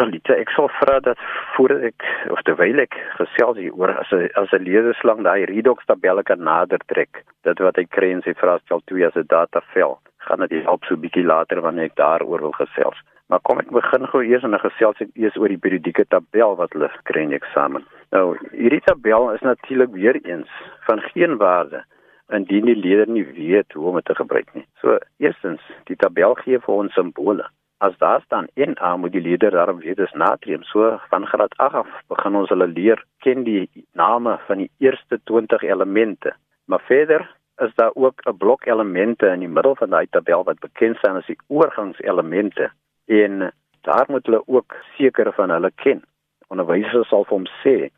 Talita, 0.00 0.32
ek 0.32 0.48
sal 0.56 0.70
vra 0.78 0.94
dat 1.04 1.20
voordat 1.52 1.82
ek 1.90 2.04
of 2.32 2.40
terwyl 2.48 2.80
ek 2.80 2.94
gesels 3.18 3.58
hier 3.60 3.74
oor 3.76 3.90
as 4.00 4.08
'n 4.16 4.30
as 4.40 4.52
'n 4.56 4.64
leerdeslang 4.64 5.20
daai 5.26 5.44
redox 5.50 5.84
tabelle 5.84 6.22
kan 6.24 6.40
nader 6.40 6.80
trek. 6.92 7.20
Dit 7.44 7.60
wat 7.60 7.76
ek 7.76 7.90
kry 7.96 8.08
in 8.16 8.22
sy 8.24 8.32
vraestel 8.32 8.80
2 8.92 9.04
as 9.08 9.16
'n 9.16 9.28
datavel, 9.28 10.00
gaan 10.24 10.40
dit 10.48 10.64
help 10.64 10.84
so 10.84 10.96
bietjie 10.96 11.26
later 11.32 11.60
wanneer 11.60 11.90
ek 11.90 12.00
daaroor 12.00 12.40
wil 12.40 12.56
gesels. 12.62 12.96
Maar 13.28 13.44
kom 13.44 13.58
ek 13.58 13.68
begin 13.68 14.06
gou 14.06 14.22
eers 14.24 14.42
en 14.42 14.56
dan 14.56 14.64
gesels 14.64 15.00
ek 15.04 15.12
eers 15.14 15.36
oor 15.36 15.48
die 15.48 15.64
periodieke 15.64 16.08
tabel 16.08 16.56
wat 16.56 16.72
hulle 16.72 16.90
kry 17.04 17.20
in 17.28 17.36
eksamen. 17.36 17.84
Nou, 18.10 18.38
hierdie 18.56 18.86
tabel 18.88 19.32
is 19.34 19.44
natuurlik 19.44 19.92
weer 19.92 20.16
eens 20.24 20.48
van 20.88 21.00
geen 21.12 21.36
waarde 21.36 21.84
indien 22.32 22.64
die 22.64 22.80
leerder 22.84 23.12
nie 23.12 23.26
weet 23.26 23.72
hoe 23.72 23.88
om 23.88 23.94
dit 23.94 24.04
te 24.04 24.14
gebruik 24.14 24.48
nie. 24.54 24.66
So, 24.80 24.98
eerstens, 25.18 25.60
die 25.84 25.96
tabel 25.96 26.34
gee 26.34 26.58
vir 26.58 26.74
ons 26.74 26.94
simbole 26.94 27.44
as 27.80 27.96
daar 27.98 28.20
staan 28.22 28.46
NA 28.54 28.96
moet 28.96 29.12
die 29.12 29.20
leerder 29.20 29.50
daarom 29.50 29.78
weet 29.80 29.96
dis 29.96 30.12
natrium. 30.12 30.62
So 30.62 30.98
van 31.08 31.26
graad 31.26 31.56
8 31.56 31.74
af 31.74 31.88
begin 32.12 32.34
ons 32.36 32.48
hulle 32.52 32.66
leer 32.66 33.04
ken 33.24 33.44
die 33.44 33.70
name 33.92 34.38
van 34.46 34.58
die 34.60 34.70
eerste 34.78 35.20
20 35.24 35.62
elemente. 35.62 36.34
Maar 36.64 36.82
verder 36.84 37.24
is 37.56 37.72
daar 37.74 37.90
ook 37.94 38.20
'n 38.26 38.36
blok 38.36 38.66
elemente 38.66 39.26
in 39.26 39.38
die 39.38 39.48
middel 39.48 39.74
van 39.76 39.90
daai 39.90 40.06
tabel 40.10 40.44
wat 40.44 40.60
bekend 40.60 40.96
staan 40.96 41.16
as 41.16 41.26
die 41.26 41.38
oorgangselemente 41.46 42.70
en 43.04 43.52
daar 43.80 44.04
moet 44.08 44.26
hulle 44.26 44.42
ook 44.46 44.76
seker 44.96 45.32
van 45.32 45.50
hulle 45.50 45.72
ken. 45.74 46.02
Onderwysers 46.48 47.08
sal 47.08 47.24
vir 47.24 47.36
hom 47.36 47.46
sê 47.64 47.90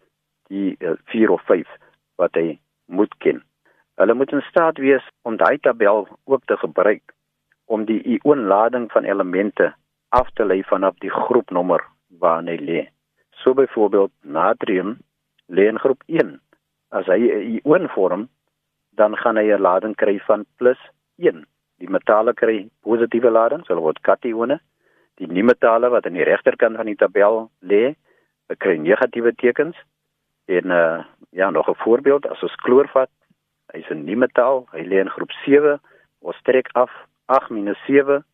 die 0.46 0.76
4 1.04 1.30
of 1.30 1.42
5 1.42 1.68
wat 2.16 2.34
hy 2.34 2.58
moet 2.86 3.14
ken. 3.18 3.42
Hulle 3.94 4.14
moet 4.14 4.32
in 4.32 4.40
staat 4.40 4.78
wees 4.78 5.08
om 5.22 5.36
daai 5.36 5.58
tabel 5.58 6.08
ook 6.24 6.44
te 6.44 6.56
gebruik 6.56 7.02
om 7.72 7.86
die 7.88 8.00
ionlading 8.14 8.90
van 8.92 9.04
elemente 9.08 9.72
af 10.12 10.28
te 10.36 10.44
lei 10.44 10.60
vanaf 10.68 10.98
die 11.00 11.10
groepnommer 11.10 11.80
waarin 12.20 12.50
hy 12.52 12.58
lê. 12.60 12.80
So 13.40 13.54
byvoorbeeld 13.56 14.12
natrium 14.20 14.98
lê 15.48 15.68
in 15.70 15.80
groep 15.80 16.02
1. 16.06 16.36
As 16.92 17.06
hy 17.06 17.20
'n 17.20 17.60
ion 17.64 17.88
vorm, 17.94 18.28
dan 19.00 19.16
gaan 19.16 19.36
hy 19.36 19.48
'n 19.52 19.64
lading 19.68 19.94
kry 19.96 20.18
van 20.28 20.44
+1. 20.58 21.46
Die 21.78 21.90
metale 21.90 22.34
kry 22.34 22.68
positiewe 22.84 23.30
lading, 23.30 23.64
so 23.64 23.72
hulle 23.72 23.86
word 23.88 24.00
katione. 24.00 24.60
Die 25.18 25.26
nie-metale 25.26 25.88
wat 25.90 26.06
aan 26.06 26.18
die 26.20 26.24
regterkant 26.24 26.76
van 26.76 26.86
die 26.86 26.96
tabel 26.96 27.50
lê, 27.60 27.94
kry 28.58 28.76
negatiewe 28.76 29.32
tekens. 29.34 29.76
En 30.46 30.70
uh 30.70 31.04
ja, 31.30 31.50
nog 31.50 31.68
'n 31.68 31.82
voorbeeld, 31.84 32.26
as 32.26 32.42
ons 32.42 32.54
kloor 32.54 32.88
vat, 32.88 33.10
hy's 33.72 33.90
'n 33.90 34.04
nie-metaal, 34.04 34.66
hy 34.72 34.82
lê 34.84 35.00
in 35.00 35.10
groep 35.10 35.32
7. 35.44 35.80
Ons 36.20 36.42
trek 36.42 36.68
af 36.72 36.90
8 37.26 37.50
minus 37.50 37.78
7 37.86 38.24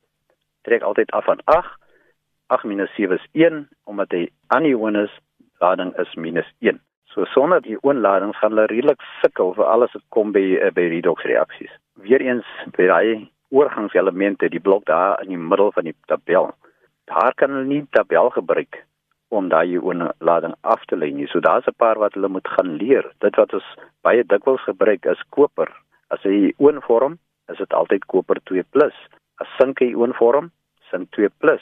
trek 0.62 0.82
altyd 0.82 1.10
af 1.10 1.24
van 1.24 1.40
8. 1.44 1.78
8 2.46 2.64
minus 2.64 2.94
7 2.94 3.16
is 3.16 3.26
1 3.32 3.68
omdat 3.84 4.10
hy 4.10 4.28
aniones 4.46 5.12
lading 5.60 5.92
is 5.98 6.14
minus 6.14 6.48
1. 6.58 6.80
So 7.14 7.24
sonder 7.24 7.60
die 7.64 7.76
ionlading 7.82 8.34
gaan 8.36 8.52
hulle 8.52 8.68
redelik 8.70 9.02
sukkel 9.20 9.54
vir 9.56 9.66
alles 9.66 9.94
wat 9.96 10.04
kom 10.14 10.32
by 10.32 10.44
uh, 10.58 10.70
by 10.74 10.84
redox 10.92 11.24
reaksies. 11.26 11.72
Weereens 12.04 12.46
by 12.76 12.88
daai 12.90 13.28
oorgangselemente, 13.50 14.50
die 14.52 14.60
blok 14.60 14.84
daar 14.86 15.22
in 15.24 15.32
die 15.32 15.40
middel 15.40 15.72
van 15.72 15.88
die 15.88 15.96
tabel. 16.06 16.52
Daar 17.08 17.34
kan 17.34 17.54
hulle 17.54 17.66
nie 17.66 17.86
tabel 17.96 18.28
gebruik 18.36 18.82
om 19.34 19.48
daai 19.48 19.78
ionlading 19.78 20.54
af 20.60 20.84
te 20.88 20.96
lei 20.96 21.10
nie. 21.12 21.26
So 21.32 21.40
daar's 21.40 21.66
'n 21.66 21.76
paar 21.76 21.98
wat 21.98 22.14
hulle 22.14 22.28
moet 22.28 22.48
gaan 22.48 22.76
leer. 22.76 23.04
Dit 23.20 23.36
wat 23.36 23.52
ons 23.52 23.68
baie 24.02 24.24
dikwels 24.24 24.62
gebruik 24.62 25.04
is 25.04 25.22
koper. 25.30 25.68
As 26.10 26.22
jy 26.22 26.52
ion 26.58 26.80
vorm, 26.82 27.18
is 27.52 27.58
dit 27.58 27.72
altyd 27.74 28.04
koper 28.06 28.40
2+. 28.50 28.64
As 29.42 29.50
sink 29.58 29.80
hy 29.80 29.92
ionvorm, 29.94 30.50
sink 30.90 31.10
2+. 31.16 31.58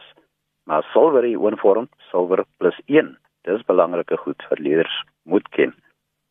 Maar 0.67 0.87
silwer 0.93 1.27
hy 1.27 1.35
ionvorm, 1.37 1.89
silwer 2.11 2.45
+1. 2.61 3.15
Dis 3.47 3.67
belangrike 3.67 4.17
goed 4.19 4.43
wat 4.51 4.63
leerders 4.63 5.03
moet 5.23 5.49
ken 5.55 5.75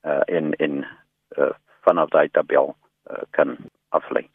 uh 0.05 0.21
in 0.27 0.53
in 0.59 0.83
uh 1.37 1.53
vanaf 1.85 2.09
daai 2.09 2.29
tabel 2.33 2.73
uh, 3.09 3.23
kan 3.37 3.57
aflei. 3.89 4.25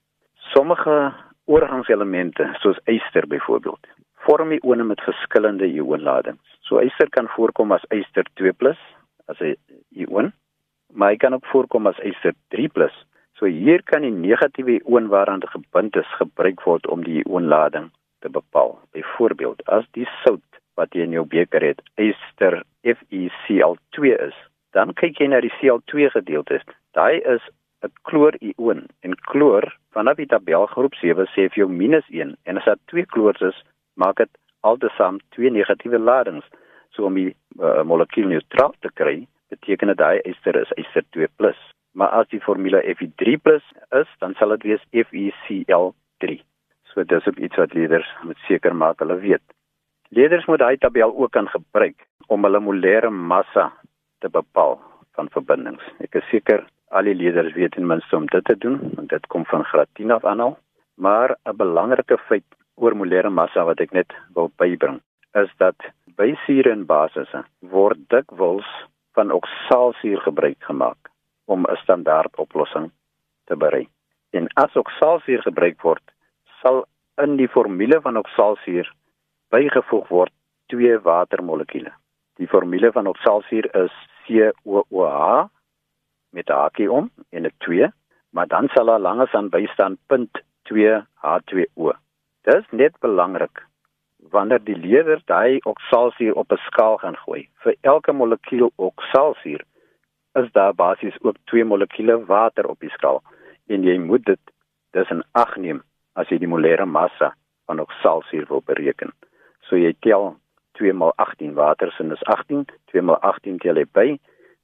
Sommige 0.54 1.12
oorgangselemente 1.44 2.46
soos 2.62 2.78
yster 2.86 3.26
byvoorbeeld 3.26 3.86
vorm 4.24 4.52
ione 4.52 4.84
met 4.84 5.00
verskillende 5.02 5.66
ionladings. 5.66 6.56
So 6.68 6.80
yster 6.80 7.08
kan 7.10 7.28
voorkom 7.34 7.72
as 7.72 7.84
yster 7.90 8.26
2+ 8.40 8.76
as 9.30 9.40
'n 9.40 9.56
ion, 9.90 10.32
maar 10.92 11.10
hy 11.10 11.16
kan 11.16 11.34
ook 11.34 11.46
voorkom 11.46 11.86
as 11.86 11.98
yster 11.98 12.34
3+ 12.54 12.90
So 13.40 13.48
hier 13.48 13.80
kan 13.88 14.04
die 14.04 14.12
negatiewe 14.12 14.74
ion 14.84 15.06
waaraan 15.08 15.40
dit 15.40 15.48
gebind 15.48 15.94
is 15.96 16.08
gebruik 16.18 16.60
word 16.68 16.86
om 16.92 17.00
die 17.06 17.22
ionlading 17.22 17.86
te 18.20 18.28
bepaal. 18.28 18.74
Byvoorbeeld, 18.92 19.62
as 19.76 19.86
die 19.96 20.04
sout 20.20 20.58
wat 20.76 20.92
jy 20.92 21.06
in 21.06 21.16
jou 21.16 21.24
beker 21.24 21.64
het, 21.64 21.80
ester 21.96 22.58
FeCl2 22.84 24.12
is, 24.26 24.36
dan 24.76 24.92
kyk 25.00 25.22
jy 25.24 25.30
na 25.32 25.40
die 25.40 25.52
Cl2 25.56 26.10
gedeelte. 26.18 26.60
Daai 26.92 27.24
is 27.24 27.40
'n 27.80 27.88
kloor-ion 28.10 28.84
en 29.08 29.16
kloor 29.32 29.64
vanaf 29.96 30.20
die 30.20 30.28
tabel 30.28 30.68
groep 30.76 31.00
7 31.00 31.24
sê 31.32 31.48
vir 31.48 31.64
jou 31.64 31.70
-1 31.72 32.36
en 32.44 32.58
as 32.58 32.68
dit 32.68 32.86
twee 32.92 33.06
kloors 33.06 33.40
is, 33.40 33.64
maak 33.96 34.16
dit 34.16 34.32
altesaam 34.60 35.18
twee 35.32 35.50
negatiewe 35.50 35.98
ladings. 35.98 36.44
So 36.92 37.06
om 37.06 37.14
die 37.14 37.32
uh, 37.56 37.82
molekuul 37.82 38.28
neutraal 38.28 38.74
te 38.80 38.90
kry, 38.92 39.26
beteken 39.48 39.88
dit 39.88 39.96
daai 39.96 40.20
ester 40.24 40.60
is 40.60 40.72
ester 40.76 41.04
2+ 41.16 41.56
maar 41.92 42.08
as 42.20 42.28
die 42.30 42.40
formule 42.40 42.82
Fe3+ 42.82 43.60
is, 44.00 44.10
dan 44.18 44.34
sal 44.38 44.54
dit 44.56 44.62
wees 44.70 44.84
FeCl3. 44.92 46.38
So 46.90 47.04
dis 47.04 47.26
ook 47.26 47.38
iets 47.38 47.56
wat 47.56 47.74
leerders 47.74 48.08
moet 48.26 48.38
seker 48.46 48.74
maak 48.74 49.02
hulle 49.02 49.18
weet. 49.22 49.44
Leerders 50.10 50.46
moet 50.46 50.62
daai 50.62 50.76
tabel 50.78 51.14
ook 51.16 51.32
kan 51.32 51.48
gebruik 51.48 52.06
om 52.26 52.46
hulle 52.46 52.60
molêre 52.62 53.10
massa 53.10 53.70
te 54.20 54.28
bepaal 54.28 54.78
van 55.18 55.30
verbindings. 55.34 55.84
Ek 56.02 56.18
is 56.18 56.26
seker 56.30 56.64
al 56.90 57.06
die 57.06 57.14
leerders 57.14 57.54
weet 57.54 57.76
ten 57.76 57.86
minste 57.86 58.16
om 58.16 58.26
dit 58.30 58.44
te 58.44 58.56
doen, 58.58 58.80
want 58.96 59.10
dit 59.10 59.26
kom 59.30 59.46
van 59.50 59.64
graad 59.64 59.90
10 59.98 60.10
af 60.18 60.24
aan 60.24 60.40
al. 60.40 60.58
Maar 60.96 61.36
'n 61.46 61.56
belangrike 61.56 62.18
feit 62.28 62.46
oor 62.74 62.94
molêre 62.94 63.30
massa 63.30 63.64
wat 63.64 63.80
ek 63.80 63.92
net 63.92 64.12
wil 64.34 64.50
bybring, 64.56 65.00
is 65.34 65.50
dat 65.58 65.76
by 66.16 66.34
sure 66.46 66.70
en 66.70 66.86
basisse 66.86 67.44
word 67.60 67.98
dikwels 68.08 68.66
van 69.14 69.30
oksalsuur 69.30 70.20
gebruik 70.20 70.58
gemaak 70.58 71.09
om 71.50 71.66
'n 71.66 71.76
standaard 71.76 72.36
oplossing 72.36 72.90
te 73.44 73.56
bereik. 73.56 73.90
En 74.30 74.46
as 74.54 74.76
oksalsuur 74.76 75.42
gebruik 75.42 75.82
word, 75.82 76.02
sal 76.62 76.84
in 77.22 77.36
die 77.36 77.48
formule 77.48 78.00
van 78.00 78.16
oksalsuur 78.16 78.92
bygevoeg 79.50 80.08
word 80.08 80.32
twee 80.66 80.98
watermolekuule. 80.98 81.92
Die 82.38 82.48
formule 82.48 82.92
van 82.92 83.06
oksalsuur 83.06 83.66
is 83.84 83.94
COOH 84.26 85.48
met 86.30 86.48
'n 86.48 86.52
hakie 86.52 86.92
om 86.92 87.10
en 87.30 87.42
'n 87.46 87.52
2, 87.58 87.90
maar 88.30 88.46
dan 88.46 88.68
sal 88.68 88.84
daar 88.84 89.00
langs 89.00 89.32
aan 89.32 89.48
bystaan 89.48 89.98
.2H2O. 90.68 91.92
Dit 92.42 92.54
is 92.54 92.66
net 92.70 92.94
belangrik 92.98 93.66
wanneer 94.30 94.64
die 94.64 94.76
leerder 94.76 95.22
daai 95.24 95.58
oksalsuur 95.62 96.34
op 96.34 96.52
'n 96.52 96.56
skaal 96.56 96.96
gaan 96.96 97.16
gooi. 97.16 97.48
Vir 97.54 97.74
elke 97.80 98.12
molekuul 98.12 98.72
oksalsuur 98.76 99.64
is 100.38 100.50
daar 100.52 100.74
basies 100.74 101.16
ook 101.20 101.36
twee 101.44 101.64
molekuule 101.64 102.24
water 102.26 102.68
op 102.68 102.80
die 102.80 102.90
skaal 102.90 103.22
en 103.66 103.86
jy 103.86 103.98
moet 103.98 104.24
dit 104.24 104.40
dis 104.96 105.10
in 105.10 105.22
ag 105.32 105.56
neem 105.56 105.82
as 106.14 106.28
jy 106.28 106.38
die 106.38 106.50
molêre 106.50 106.86
massa 106.86 107.34
van 107.66 107.80
oksalsuur 107.80 108.46
wil 108.48 108.62
bereken. 108.66 109.12
So 109.68 109.76
jy 109.76 109.94
tel 110.06 110.34
2 110.78 110.92
x 110.92 111.16
18 111.16 111.54
water 111.54 111.92
sin 111.96 112.10
is 112.10 112.22
18, 112.24 112.66
2 112.90 113.02
x 113.02 113.24
18 113.32 113.58
tel 113.58 113.78
jy 113.78 113.86
by 113.92 114.08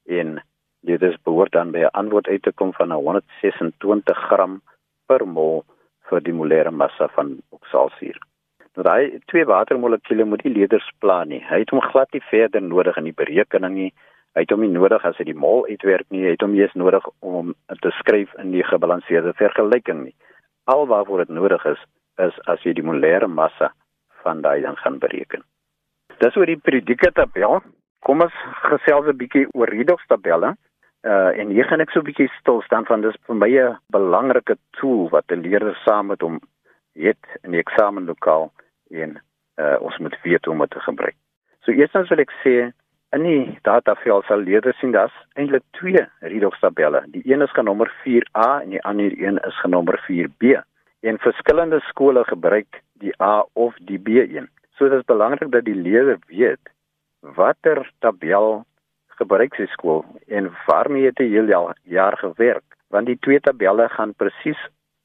en 0.07 0.39
Leerders 0.87 1.17
behoort 1.27 1.53
dan 1.53 1.71
by 1.75 1.81
'n 1.85 1.97
antwoord 2.01 2.29
uit 2.29 2.43
te 2.43 2.53
kom 2.53 2.73
van 2.73 2.91
126 2.93 4.19
gram 4.29 4.63
per 5.07 5.27
mol 5.27 5.65
vir 6.09 6.21
die 6.21 6.33
molêre 6.41 6.71
massa 6.71 7.09
van 7.17 7.39
oksalsuur. 7.51 8.19
Nou 8.75 8.85
daai 8.89 9.19
twee 9.25 9.45
watermolekuule 9.45 10.25
moet 10.25 10.43
die 10.43 10.53
leerders 10.53 10.91
plan 10.99 11.29
nie. 11.29 11.43
Hy 11.51 11.59
het 11.59 11.71
hom 11.71 11.81
glad 11.81 12.13
nie 12.13 12.23
verder 12.31 12.63
nodig 12.63 12.97
in 12.97 13.05
die 13.05 13.21
berekening 13.23 13.75
nie. 13.75 13.93
Hy 14.37 14.43
het 14.45 14.53
hom 14.53 14.61
nie 14.61 14.75
nodig 14.75 15.05
as 15.09 15.17
hy 15.17 15.25
die 15.31 15.39
mol 15.39 15.65
uitwerk 15.65 16.05
nie. 16.13 16.27
Hy 16.27 16.35
het 16.35 16.43
hom 16.45 16.55
eers 16.59 16.75
nodig 16.77 17.05
om 17.25 17.55
te 17.81 17.93
skryf 18.03 18.35
in 18.43 18.51
die 18.53 18.65
gebalanseerde 18.69 19.33
vergelyking 19.39 20.03
nie. 20.05 20.17
Al 20.69 20.85
waarvoor 20.91 21.25
dit 21.25 21.33
nodig 21.33 21.65
is, 21.65 21.81
is 22.21 22.37
as 22.53 22.61
jy 22.67 22.75
die 22.77 22.85
molêre 22.85 23.31
massa 23.33 23.71
van 24.21 24.43
daai 24.45 24.61
dan 24.61 24.77
gaan 24.83 25.01
bereken. 25.01 25.41
Dis 26.21 26.37
oor 26.37 26.53
die 26.53 26.61
periodieke 26.61 27.15
tabel. 27.17 27.63
Kom 28.05 28.21
ons 28.21 28.37
gesels 28.69 29.09
'n 29.09 29.17
bietjie 29.17 29.47
oor 29.55 29.73
redox 29.73 30.05
tabelle. 30.07 30.53
Uh 31.05 31.33
en 31.41 31.49
hier 31.49 31.65
gaan 31.65 31.81
ek 31.81 31.91
so 31.91 32.01
'n 32.01 32.09
bietjie 32.09 32.29
stil 32.41 32.61
staan 32.63 32.85
van 32.85 33.01
dis 33.01 33.17
vir 33.27 33.37
my 33.37 33.49
'n 33.49 33.79
belangrike 33.89 34.57
tool 34.81 35.09
wat 35.09 35.25
'n 35.33 35.41
leerder 35.41 35.77
saam 35.85 36.07
met 36.07 36.21
hom 36.21 36.41
het 36.95 37.25
in 37.43 37.51
die 37.51 37.61
eksamenlokaal 37.65 38.53
en 38.91 39.21
uh 39.57 39.77
ons 39.81 39.99
moet 39.99 40.17
weet 40.23 40.45
hoe 40.45 40.55
om 40.55 40.61
dit 40.61 40.71
te 40.71 40.81
gebruik. 40.81 41.17
So 41.65 41.73
eerstens 41.73 42.09
wil 42.09 42.19
ek 42.19 42.33
sê 42.45 42.73
in 43.17 43.25
die 43.25 43.59
datavel 43.67 44.23
sal 44.29 44.45
leerders 44.45 44.79
sien 44.83 44.93
dat 44.93 45.15
eintlik 45.41 45.65
twee 45.79 46.05
redox 46.21 46.61
tabelle. 46.61 47.03
Die 47.15 47.23
een 47.25 47.45
is 47.45 47.55
genommer 47.57 47.91
4A 48.05 48.49
en 48.63 48.75
die 48.75 48.83
ander 48.85 49.13
een 49.19 49.41
is 49.49 49.61
genommer 49.65 49.99
4B. 50.05 50.61
En 51.01 51.19
verskillende 51.25 51.81
skole 51.89 52.25
gebruik 52.25 52.81
die 53.01 53.15
A 53.23 53.45
of 53.53 53.77
die 53.89 53.99
B1. 53.99 54.49
So 54.77 54.89
dit 54.89 54.99
is 55.01 55.09
belangrik 55.09 55.53
dat 55.53 55.65
die 55.65 55.77
leerder 55.77 56.19
weet 56.27 56.73
watter 57.37 57.83
tabel 58.05 58.65
gebruik 59.19 59.55
sy 59.57 59.67
skool 59.73 60.05
en 60.29 60.51
waarmee 60.67 61.09
het 61.09 61.19
hy 61.19 61.31
heel 61.33 61.49
jaar 61.83 62.19
gewerk 62.21 62.77
want 62.95 63.09
die 63.09 63.19
twee 63.25 63.41
tabelle 63.41 63.89
gaan 63.89 64.13
presies 64.15 64.61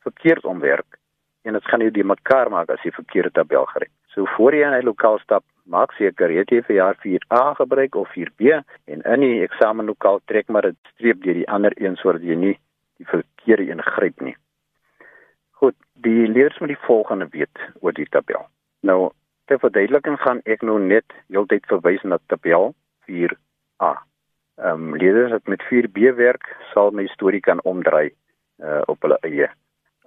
verkeerd 0.06 0.46
omwerk 0.46 1.00
en 1.48 1.56
dit 1.58 1.70
gaan 1.72 1.82
nie 1.82 1.94
die 1.96 2.06
mekaar 2.06 2.52
maak 2.54 2.70
as 2.70 2.84
jy 2.86 2.92
verkeerde 2.94 3.32
tabel 3.40 3.66
gebruik. 3.72 3.94
So 4.14 4.28
voor 4.36 4.54
jy 4.54 4.68
in 4.68 4.76
'n 4.78 4.86
lokaal 4.86 5.20
stap, 5.20 5.44
maak 5.66 5.94
seker 5.98 6.32
jy 6.32 6.44
het 6.46 6.66
vir 6.68 6.76
jaar 6.76 6.98
4A 7.06 7.56
gebruik 7.58 7.96
of 7.96 8.10
4B 8.16 8.62
en 8.86 9.02
in 9.02 9.26
die 9.26 9.44
eksamenlokaal 9.44 10.22
trek 10.26 10.50
maar 10.50 10.68
'n 10.68 10.78
streep 10.94 11.24
deur 11.24 11.34
die 11.34 11.50
ander 11.50 11.74
een 11.76 11.96
sodat 11.96 12.22
jy 12.22 12.36
nie 12.36 12.60
die 12.98 13.08
verkeerde 13.08 13.70
een 13.70 13.82
gryp 13.82 14.22
nie. 14.22 14.36
Goed, 15.52 15.76
die 15.94 16.28
leerders 16.28 16.60
moet 16.60 16.74
die 16.74 16.86
volgende 16.86 17.28
weet 17.30 17.58
oor 17.82 17.94
die 17.94 18.10
tabel. 18.10 18.46
Nou, 18.82 19.12
ter 19.46 19.60
verduideliking 19.60 20.18
gaan 20.20 20.42
ek 20.46 20.62
nou 20.62 20.80
net 20.80 21.06
heeltyd 21.30 21.66
verwys 21.66 22.04
na 22.04 22.18
tabel 22.28 22.74
4A. 23.10 23.92
Ehm 24.62 24.94
um, 24.94 24.96
leerders 24.96 25.32
wat 25.32 25.48
met 25.48 25.64
4B 25.70 26.16
werk, 26.16 26.46
sal 26.74 26.92
my 26.92 27.08
storie 27.08 27.42
kan 27.42 27.62
omdraai 27.62 28.12
uh, 28.62 28.82
op 28.86 29.02
hulle 29.02 29.18
eie 29.22 29.50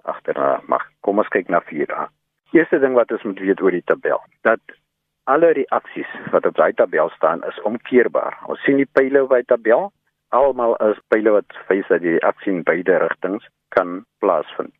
agterna. 0.03 0.61
Maar 0.67 0.87
kom 1.01 1.19
ons 1.19 1.31
kyk 1.33 1.49
na 1.49 1.61
4A. 1.71 2.07
Eerste 2.55 2.79
ding 2.79 2.95
wat 2.95 3.11
ons 3.11 3.23
moet 3.23 3.39
weet 3.39 3.61
oor 3.61 3.71
die 3.71 3.83
tabel, 3.85 4.21
dat 4.47 4.61
alle 5.25 5.51
reaksies 5.57 6.11
wat 6.31 6.45
op 6.45 6.55
daai 6.55 6.73
tabel 6.73 7.09
staan 7.09 7.43
is 7.49 7.61
omkeerbaar. 7.61 8.37
Ons 8.45 8.61
sien 8.63 8.77
die 8.77 8.89
pile 8.97 9.23
op 9.25 9.33
die 9.33 9.45
tabel, 9.49 9.89
almal 10.29 10.75
is 10.87 11.01
pile 11.13 11.33
wat 11.33 11.57
wys 11.69 11.87
dat 11.89 12.03
die 12.05 12.17
reaksie 12.17 12.53
in 12.53 12.63
beide 12.67 12.97
rigtings 13.01 13.47
kan 13.75 14.03
plaasvind. 14.23 14.73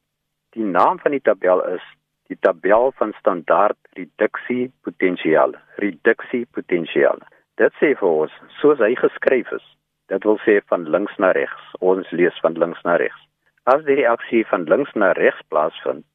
Die 0.56 0.66
naam 0.66 1.00
van 1.04 1.16
die 1.18 1.24
tabel 1.30 1.64
is 1.74 1.86
die 2.30 2.38
tabel 2.48 2.92
van 3.00 3.14
standaard 3.20 3.78
reduksie 3.98 4.72
potensiaal. 4.88 5.56
Reduksie 5.82 6.46
potensiaal. 6.58 7.22
Dit 7.62 7.74
sê 7.82 7.94
vir 8.00 8.10
ons 8.10 8.40
soos 8.62 8.82
hy 8.84 8.94
geskryf 9.00 9.52
is. 9.58 9.68
Dit 10.14 10.26
wil 10.30 10.38
sê 10.46 10.60
van 10.70 10.86
links 10.96 11.18
na 11.18 11.32
regs. 11.38 11.70
Ons 11.82 12.12
lees 12.12 12.38
van 12.46 12.58
links 12.62 12.82
na 12.86 12.98
regs. 13.02 13.22
As 13.66 13.82
die 13.88 13.98
reaksie 13.98 14.44
van 14.52 14.68
links 14.70 14.94
na 14.94 15.14
regs 15.18 15.42
plaasvind, 15.50 16.06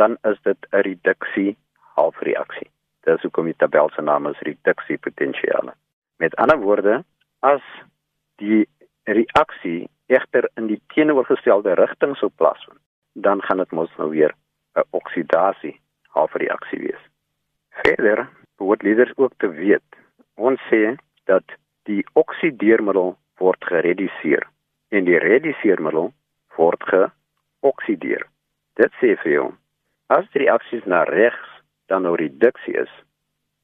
dan 0.00 0.16
is 0.30 0.40
dit 0.48 0.58
'n 0.72 0.86
reduksie 0.88 1.56
halfreaksie. 1.96 2.73
Dit 3.04 3.16
is 3.16 3.22
hoekom 3.22 3.50
die 3.50 3.56
tabel 3.60 3.90
se 3.92 4.02
naam 4.02 4.26
is 4.26 4.40
reduksie 4.46 4.98
potensiaal. 4.98 5.74
Met 6.16 6.36
ander 6.40 6.58
woorde, 6.58 7.02
as 7.44 7.64
die 8.40 8.64
reaksie 9.04 9.90
egter 10.06 10.48
in 10.56 10.70
die 10.70 10.80
teenoorgestelde 10.94 11.74
rigting 11.76 12.16
sou 12.16 12.30
plaasvind, 12.40 12.80
dan 13.12 13.42
gaan 13.44 13.60
dit 13.60 13.72
mos 13.76 13.92
nou 14.00 14.10
weer 14.10 14.32
'n 14.76 14.88
oksidasie 14.90 15.80
halfreaksie 16.16 16.78
wees. 16.78 17.02
Verder 17.82 18.28
moet 18.58 18.82
leerders 18.82 19.12
ook 19.16 19.32
te 19.36 19.48
weet, 19.48 19.88
ons 20.34 20.60
sê 20.70 20.96
dat 21.24 21.44
die 21.82 22.04
oksideermiddel 22.12 23.16
word 23.38 23.64
gereduseer 23.64 24.46
en 24.88 25.04
die 25.04 25.18
reduseermiddel 25.18 26.12
word 26.56 26.82
geoksideer. 26.92 28.26
Dit 28.74 28.92
sê 29.00 29.16
vir 29.22 29.32
jou, 29.32 29.54
as 30.06 30.24
die 30.32 30.44
reaksies 30.44 30.84
na 30.84 31.02
regs 31.02 31.53
dan 31.86 32.02
nou 32.02 32.14
reduksie 32.16 32.76
is, 32.80 32.90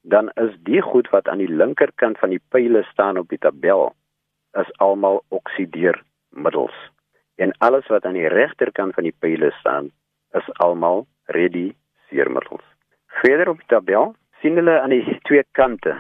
dan 0.03 0.31
is 0.35 0.57
die 0.67 0.83
goed 0.83 1.09
wat 1.11 1.29
aan 1.29 1.39
die 1.39 1.51
linkerkant 1.51 2.19
van 2.19 2.33
die 2.33 2.43
pile 2.49 2.83
staan 2.91 3.19
op 3.19 3.29
die 3.29 3.39
tabel 3.39 3.93
is 4.59 4.71
almal 4.79 5.23
oksideermiddels 5.29 6.77
en 7.37 7.53
alles 7.59 7.87
wat 7.87 8.05
aan 8.05 8.19
die 8.19 8.29
regterkant 8.29 8.95
van 8.95 9.07
die 9.09 9.17
pile 9.19 9.51
staan 9.61 9.91
is 10.37 10.53
almal 10.53 11.07
redisseermiddels. 11.25 12.65
Verder 13.07 13.49
op 13.49 13.61
die 13.63 13.71
tabel 13.73 14.15
sien 14.41 14.57
hulle 14.61 14.81
aan 14.81 14.95
die 14.95 15.19
twee 15.29 15.45
kante 15.53 15.97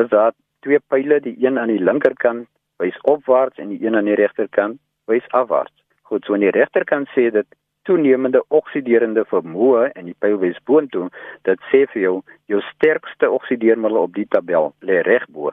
is 0.00 0.08
daar 0.08 0.32
twee 0.60 0.80
pile, 0.88 1.20
die 1.20 1.36
een 1.46 1.58
aan 1.58 1.72
die 1.72 1.82
linkerkant 1.82 2.48
wys 2.82 2.98
opwaarts 3.00 3.58
en 3.58 3.74
die 3.74 3.82
een 3.86 3.96
aan 3.96 4.08
die 4.10 4.18
regterkant 4.18 4.80
wys 5.10 5.26
afwaarts. 5.28 5.74
Goed, 6.02 6.24
so 6.24 6.34
aan 6.34 6.44
die 6.46 6.54
regterkant 6.54 7.10
sê 7.14 7.28
dit 7.34 7.46
toenemende 7.88 8.42
oksiderende 8.48 9.24
vermoë 9.30 9.88
en 9.98 10.08
die 10.10 10.16
pyl 10.22 10.38
wys 10.42 10.58
boontoe, 10.68 11.08
dit 11.48 11.68
sê 11.70 11.84
vir 11.92 12.02
jou 12.02 12.14
jou 12.50 12.60
sterkste 12.70 13.30
oksideermiddel 13.30 13.98
op 14.04 14.14
die 14.16 14.28
tabel 14.30 14.72
lê 14.86 15.00
reg 15.06 15.26
bo. 15.28 15.52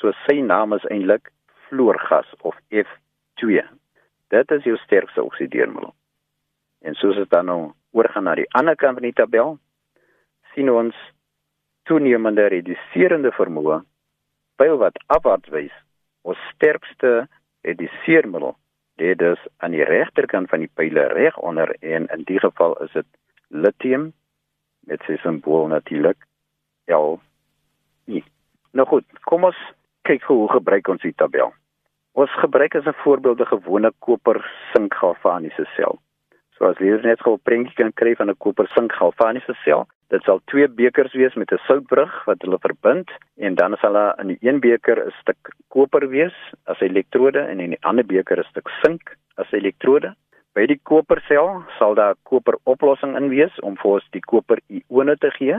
So 0.00 0.12
sy 0.24 0.40
naam 0.44 0.76
is 0.76 0.86
eintlik 0.90 1.30
fluorgas 1.68 2.28
of 2.40 2.56
F2. 2.70 3.64
Dit 4.32 4.56
is 4.56 4.64
jou 4.68 4.76
sterkste 4.84 5.24
oksideermiddel. 5.24 5.92
En 6.86 6.94
soos 6.94 7.16
dit 7.16 7.30
dan 7.30 7.48
nou 7.50 7.60
oorgaan 7.96 8.28
na 8.28 8.36
die 8.38 8.48
ander 8.58 8.76
kant 8.76 9.00
van 9.00 9.08
die 9.08 9.16
tabel, 9.16 9.56
sien 10.54 10.70
ons 10.70 10.96
toenemende 11.88 12.48
reduserende 12.52 13.32
vermoë 13.36 13.80
pyl 14.60 14.78
wat 14.80 14.98
afwaarts 15.12 15.52
wys. 15.52 15.74
Ons 16.26 16.40
sterkste 16.54 17.26
reduseermiddel 17.66 18.56
lê 18.98 19.14
dus 19.14 19.40
aan 19.56 19.70
die 19.70 19.84
regterkant 19.84 20.48
van 20.48 20.64
die 20.64 20.70
pyle 20.74 21.06
reg 21.12 21.36
onder 21.38 21.76
en 21.80 22.06
in 22.06 22.22
die 22.24 22.38
geval 22.40 22.76
is 22.84 22.92
dit 22.92 23.06
lithium 23.48 24.12
met 24.86 25.02
sy 25.06 25.16
simbool 25.22 25.66
natuurlik 25.68 26.18
L. 26.86 27.18
Nou 28.76 28.86
goed, 28.88 29.04
kom 29.24 29.46
ons 29.48 29.58
kyk 30.04 30.26
hoe 30.28 30.48
gebruik 30.52 30.88
ons 30.92 31.02
die 31.02 31.14
tabel. 31.16 31.52
Ons 32.12 32.32
gebruik 32.40 32.74
as 32.74 32.86
'n 32.86 33.00
voorbeeld 33.02 33.40
'n 33.40 33.52
gewone 33.52 33.90
koper 33.98 34.38
sink 34.72 34.94
galvaniese 34.94 35.64
sel. 35.76 35.98
So 36.56 36.64
as 36.64 36.78
jy 36.78 37.00
net 37.02 37.20
gou 37.20 37.34
'n 37.34 37.44
prentjie 37.48 37.74
kan 37.74 37.92
kry 37.92 38.14
van 38.14 38.30
'n 38.30 38.36
koper 38.36 38.68
sink 38.74 38.92
galvaniese 38.92 39.54
sel, 39.64 39.88
dit 40.14 40.22
sal 40.22 40.40
twee 40.50 40.68
bekers 40.68 41.14
wees 41.18 41.34
met 41.34 41.52
'n 41.52 41.62
soutbrug 41.66 42.12
wat 42.24 42.42
hulle 42.42 42.58
verbind 42.58 43.10
en 43.36 43.54
dan 43.54 43.76
sal 43.80 43.92
daar 43.92 44.20
in 44.20 44.28
die 44.28 44.38
een 44.40 44.60
beker 44.60 44.98
'n 45.06 45.14
stuk 45.20 45.54
koper 45.68 46.08
wees 46.08 46.36
as 46.64 46.80
elektrode 46.80 47.40
en 47.40 47.60
in 47.60 47.70
die 47.70 47.82
ander 47.82 48.06
beker 48.06 48.38
'n 48.38 48.50
stuk 48.50 48.68
sink 48.82 49.16
as 49.36 49.52
elektrode. 49.52 50.14
By 50.54 50.66
die 50.66 50.80
kopersel 50.82 51.64
sal 51.78 51.94
daar 51.94 52.14
koper 52.22 52.54
oplossing 52.64 53.16
in 53.16 53.28
wees 53.28 53.60
om 53.60 53.76
vir 53.76 53.90
ons 53.90 54.08
die 54.10 54.20
koper 54.20 54.58
ione 54.68 55.16
te 55.16 55.30
gee 55.30 55.58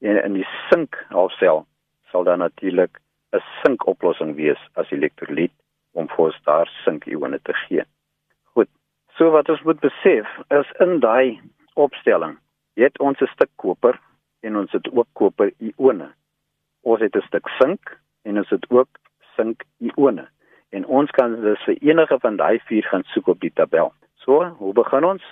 en 0.00 0.24
in 0.24 0.34
die 0.34 0.48
sink 0.70 1.04
halfsel 1.08 1.66
sal 2.10 2.24
daar 2.24 2.38
natuurlik 2.38 2.98
'n 3.32 3.42
sink 3.62 3.86
oplossing 3.86 4.36
wees 4.36 4.58
as 4.74 4.90
elektrolyt 4.90 5.52
om 5.92 6.08
vir 6.08 6.24
ons 6.24 6.40
daar 6.44 6.68
sink 6.84 7.06
ione 7.06 7.38
te 7.42 7.52
gee. 7.52 7.82
Goed. 8.44 8.68
So 9.16 9.30
wat 9.30 9.48
ons 9.48 9.62
moet 9.62 9.80
besef 9.80 10.26
is 10.50 10.72
in 10.80 11.00
daai 11.00 11.40
opstelling 11.74 12.38
het 12.76 12.98
ons 12.98 13.20
'n 13.20 13.32
stuk 13.32 13.50
koper 13.56 14.00
en 14.40 14.56
ons 14.56 14.72
het 14.72 14.88
ook 14.92 15.08
koper 15.12 15.52
ione. 15.58 16.08
Ons 16.82 17.00
het 17.00 17.16
'n 17.16 17.26
stuk 17.26 17.48
sink 17.48 17.98
en 18.22 18.38
ons 18.38 18.50
het 18.50 18.70
ook 18.70 18.88
sink 19.36 19.64
ione. 19.78 20.28
En 20.70 20.86
ons 20.86 21.10
kan 21.10 21.40
dus 21.40 21.62
vir 21.64 21.76
enige 21.80 22.18
van 22.18 22.36
daai 22.36 22.58
vier 22.58 22.82
gaan 22.82 23.04
soek 23.04 23.26
op 23.26 23.40
die 23.40 23.52
tabel. 23.52 23.92
So, 24.14 24.44
hoe 24.44 24.72
begin 24.72 25.04
ons? 25.04 25.24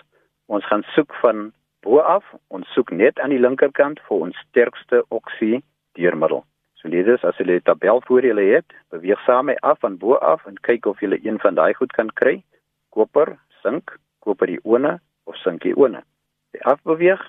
Ons 0.47 0.67
gaan 0.67 0.83
soek 0.95 1.15
van 1.15 1.53
bo 1.81 1.99
af. 1.99 2.25
Ons 2.49 2.73
soek 2.73 2.91
net 2.91 3.21
aan 3.21 3.31
die 3.31 3.41
linkerkant 3.41 4.01
vir 4.09 4.17
ons 4.17 4.39
sterkste 4.49 5.05
oksideermiddel. 5.09 6.45
So 6.75 6.89
leerders, 6.89 7.25
as 7.25 7.37
julle 7.41 7.59
die 7.59 7.63
tabel 7.63 8.01
voor 8.05 8.27
julle 8.29 8.45
het, 8.55 8.73
beweeg 8.93 9.21
saam 9.25 9.45
met 9.45 9.61
af 9.61 9.79
van 9.81 9.99
bo 9.99 10.15
af 10.15 10.47
en 10.47 10.61
kyk 10.61 10.87
of 10.87 11.01
julle 11.01 11.19
een 11.25 11.39
van 11.41 11.55
daai 11.55 11.73
goed 11.75 11.93
kan 11.93 12.11
kry. 12.21 12.43
Koper, 12.91 13.37
sink, 13.63 13.97
koper 14.21 14.49
ione 14.49 14.99
of 15.25 15.37
sink 15.37 15.65
ione. 15.65 16.05
Afbeweeg, 16.63 17.21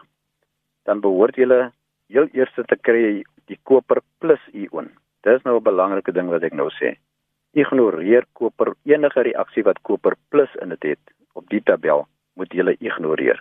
dan 0.86 1.02
behoort 1.02 1.36
julle 1.36 1.72
heel 2.08 2.28
eers 2.34 2.54
te 2.56 2.78
kry 2.78 3.24
die 3.50 3.60
koper 3.64 4.02
plus 4.20 4.42
ion. 4.54 4.90
Dis 5.24 5.44
nou 5.44 5.58
'n 5.58 5.64
belangrike 5.64 6.12
ding 6.12 6.30
wat 6.30 6.44
ek 6.44 6.54
nou 6.54 6.70
sê. 6.70 6.98
ignoreer 7.56 8.26
koper 8.34 8.74
enige 8.84 9.24
reaksie 9.24 9.64
wat 9.64 9.80
koper 9.88 10.16
plus 10.30 10.52
in 10.62 10.70
dit 10.70 10.84
het 10.84 11.14
op 11.34 11.48
die 11.50 11.62
tabel 11.64 12.08
moet 12.36 12.54
jy 12.54 12.76
ignoreer. 12.80 13.40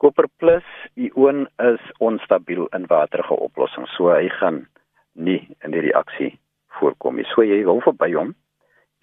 Koper 0.00 0.28
plus 0.40 0.64
ion 0.96 1.46
is 1.60 1.80
onstabiel 2.00 2.66
in 2.72 2.86
waterige 2.88 3.36
oplossings, 3.36 3.92
so 3.96 4.08
hy 4.08 4.28
gaan 4.40 4.66
nie 5.14 5.42
in 5.64 5.70
die 5.70 5.82
reaksie 5.84 6.38
voorkom 6.78 7.16
nie. 7.16 7.26
So 7.34 7.44
jy 7.44 7.60
wil 7.64 7.82
verby 7.84 8.14
hom 8.14 8.34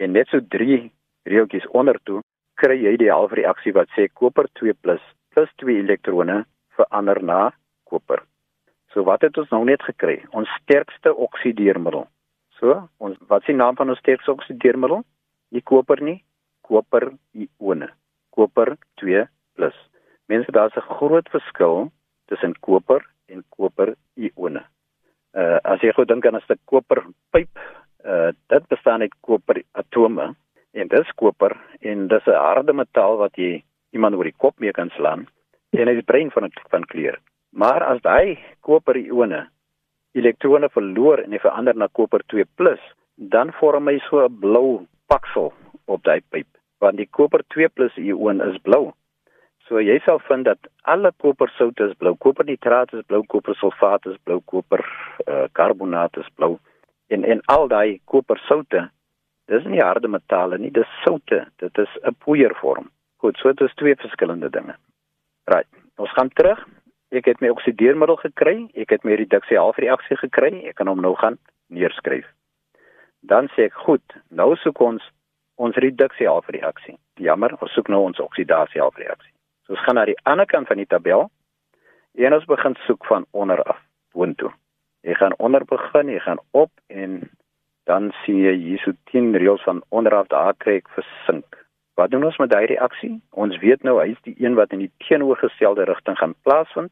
en 0.01 0.13
net 0.13 0.27
so 0.33 0.41
3 0.41 0.89
reeltjies 1.29 1.67
onder 1.77 1.99
toe 2.03 2.23
kry 2.57 2.79
jy 2.81 2.95
die 2.97 3.13
halfreaksie 3.13 3.75
wat 3.77 3.91
sê 3.93 4.07
koper 4.09 4.49
2+ 4.57 4.73
plus 5.37 5.51
2 5.61 5.77
elektrone 5.83 6.45
verander 6.73 7.19
na 7.21 7.51
koper. 7.85 8.23
So 8.93 9.03
wat 9.05 9.21
het 9.21 9.37
ons 9.37 9.51
nou 9.53 9.61
net 9.69 9.83
gekry? 9.85 10.23
Ons 10.33 10.49
sterkste 10.63 11.13
oksideermiddel. 11.13 12.07
So, 12.57 12.79
ons 12.97 13.19
wat 13.29 13.45
is 13.45 13.51
die 13.51 13.57
naam 13.59 13.77
van 13.77 13.93
ons 13.93 14.01
sterkste 14.01 14.33
oksideermiddel? 14.33 15.03
Nie 15.53 15.61
koper 15.61 16.01
nie, 16.01 16.23
koper 16.65 17.11
ione. 17.37 17.91
Koper 18.33 18.73
2+. 19.03 19.27
Mense, 20.27 20.51
daar's 20.51 20.75
'n 20.75 20.89
groot 20.97 21.29
verskil 21.29 21.91
tussen 22.25 22.57
koper 22.59 23.05
en 23.29 23.43
koper 23.49 23.93
ione. 24.15 24.65
Uh 25.37 25.59
as 25.63 25.81
jy 25.81 25.93
gou 25.93 26.05
dink 26.05 26.25
aan 26.25 26.35
'n 26.35 26.41
stuk 26.41 26.59
koperpyp, 26.65 27.53
uh 28.05 28.31
dit 28.49 28.67
bestaan 28.67 29.01
uit 29.01 29.13
koper 29.21 29.61
atome 29.73 30.35
en 30.73 30.87
dis 30.87 31.09
koper 31.15 31.53
en 31.81 32.07
dis 32.07 32.25
'n 32.25 32.41
harde 32.47 32.73
metaal 32.73 33.17
wat 33.17 33.37
jy 33.37 33.63
iemand 33.95 34.15
oor 34.15 34.27
die 34.29 34.37
kop 34.37 34.59
mee 34.59 34.71
kan 34.71 34.89
slaan 34.95 35.27
en 35.77 35.87
hy 35.87 36.01
brein 36.01 36.31
van 36.31 36.49
van 36.71 36.85
kleur. 36.91 37.19
Maar 37.51 37.83
as 37.83 38.01
daai 38.01 38.37
koper 38.61 38.97
ione 38.97 39.47
elektrone 40.17 40.69
verloor 40.69 41.21
en 41.23 41.31
hy 41.31 41.39
verander 41.39 41.75
na 41.75 41.87
koper 41.87 42.23
2+, 42.33 42.45
dan 43.15 43.51
vorm 43.59 43.87
hy 43.87 43.99
so 44.09 44.25
'n 44.25 44.39
blou 44.39 44.85
paksel 45.07 45.53
op 45.85 46.03
daai 46.03 46.21
pyp, 46.31 46.47
want 46.79 46.97
die 46.97 47.09
koper 47.11 47.43
2+ 47.55 47.97
ion 47.97 48.41
is 48.41 48.57
blou. 48.61 48.93
So 49.67 49.79
jy 49.79 49.99
sal 50.05 50.19
vind 50.27 50.45
dat 50.45 50.59
alle 50.83 51.11
kopersoute 51.23 51.89
is 51.89 51.97
blou, 51.99 52.15
kopernitraat 52.15 52.93
is 52.93 53.03
blou, 53.05 53.23
kopersulfaat 53.27 54.05
is 54.05 54.17
blou, 54.23 54.39
koper 54.45 54.83
uh, 55.27 55.47
karbonaat 55.51 56.17
is 56.17 56.29
blou 56.35 56.57
en 57.07 57.23
en 57.23 57.41
al 57.45 57.67
daai 57.67 57.99
kopersoute 58.05 58.89
dis 59.47 59.65
nie 59.71 59.81
harde 59.83 60.07
metale 60.07 60.57
nie, 60.59 60.71
dis 60.71 60.87
soutte. 61.03 61.45
Dit 61.59 61.77
is 61.77 61.91
'n 62.03 62.15
poeiervorm. 62.25 62.89
Goed, 63.17 63.37
so 63.37 63.53
dit 63.53 63.67
is 63.67 63.75
twee 63.75 63.95
verskillende 63.95 64.49
dinge. 64.49 64.75
Right. 65.49 65.69
Ons 65.95 66.13
gaan 66.13 66.29
terug. 66.29 66.59
Ek 67.15 67.25
het 67.25 67.39
my 67.41 67.49
oksideermiddel 67.49 68.17
gekry, 68.19 68.57
ek 68.75 68.91
het 68.91 69.05
my 69.07 69.15
reduksie 69.15 69.57
halfreaksie 69.57 70.17
gekry, 70.19 70.51
ek 70.67 70.75
kan 70.75 70.89
hom 70.91 70.99
nou 71.01 71.13
gaan 71.15 71.37
neerskryf. 71.71 72.27
Dan 73.23 73.47
sê 73.55 73.69
ek, 73.69 73.77
goed, 73.87 74.17
nou 74.29 74.51
soek 74.59 74.81
ons 74.83 75.05
ons 75.57 75.79
reduksie 75.81 76.27
halfreaksie. 76.29 76.97
Jammer, 77.17 77.55
ons 77.63 77.73
soek 77.73 77.87
nou 77.89 78.03
ons 78.05 78.19
oksidasie 78.21 78.81
halfreaksie. 78.83 79.33
So 79.65 79.73
ons 79.73 79.85
gaan 79.87 79.97
na 79.97 80.05
die 80.05 80.19
ander 80.29 80.45
kant 80.45 80.69
van 80.69 80.77
die 80.77 80.89
tabel 80.89 81.25
en 82.17 82.35
ons 82.37 82.45
begin 82.49 82.77
soek 82.85 83.07
van 83.09 83.25
onder 83.31 83.63
af 83.63 83.79
boontoe. 84.13 84.51
Jy 85.07 85.15
gaan 85.17 85.33
onder 85.41 85.65
begin, 85.65 86.11
jy 86.13 86.19
gaan 86.19 86.43
op 86.51 86.71
en 86.93 87.23
dan 87.89 88.11
sien 88.23 88.43
jy 88.43 88.53
hierso 88.59 88.93
10 89.11 89.31
reëls 89.39 89.63
van 89.65 89.81
onderaf 89.89 90.29
daar 90.33 90.53
kry 90.61 90.77
ek 90.81 90.91
versink. 90.95 91.57
Wat 91.97 92.11
doen 92.11 92.23
ons 92.23 92.37
met 92.37 92.49
daai 92.49 92.65
reaksie? 92.65 93.15
Ons 93.29 93.57
weet 93.57 93.81
nou 93.83 93.95
hy 93.97 94.11
is 94.13 94.21
die 94.21 94.35
een 94.37 94.53
wat 94.53 94.73
in 94.75 94.83
die 94.83 94.91
teenoorgestelde 95.01 95.87
rigting 95.89 96.17
gaan 96.19 96.35
plaasvind. 96.45 96.91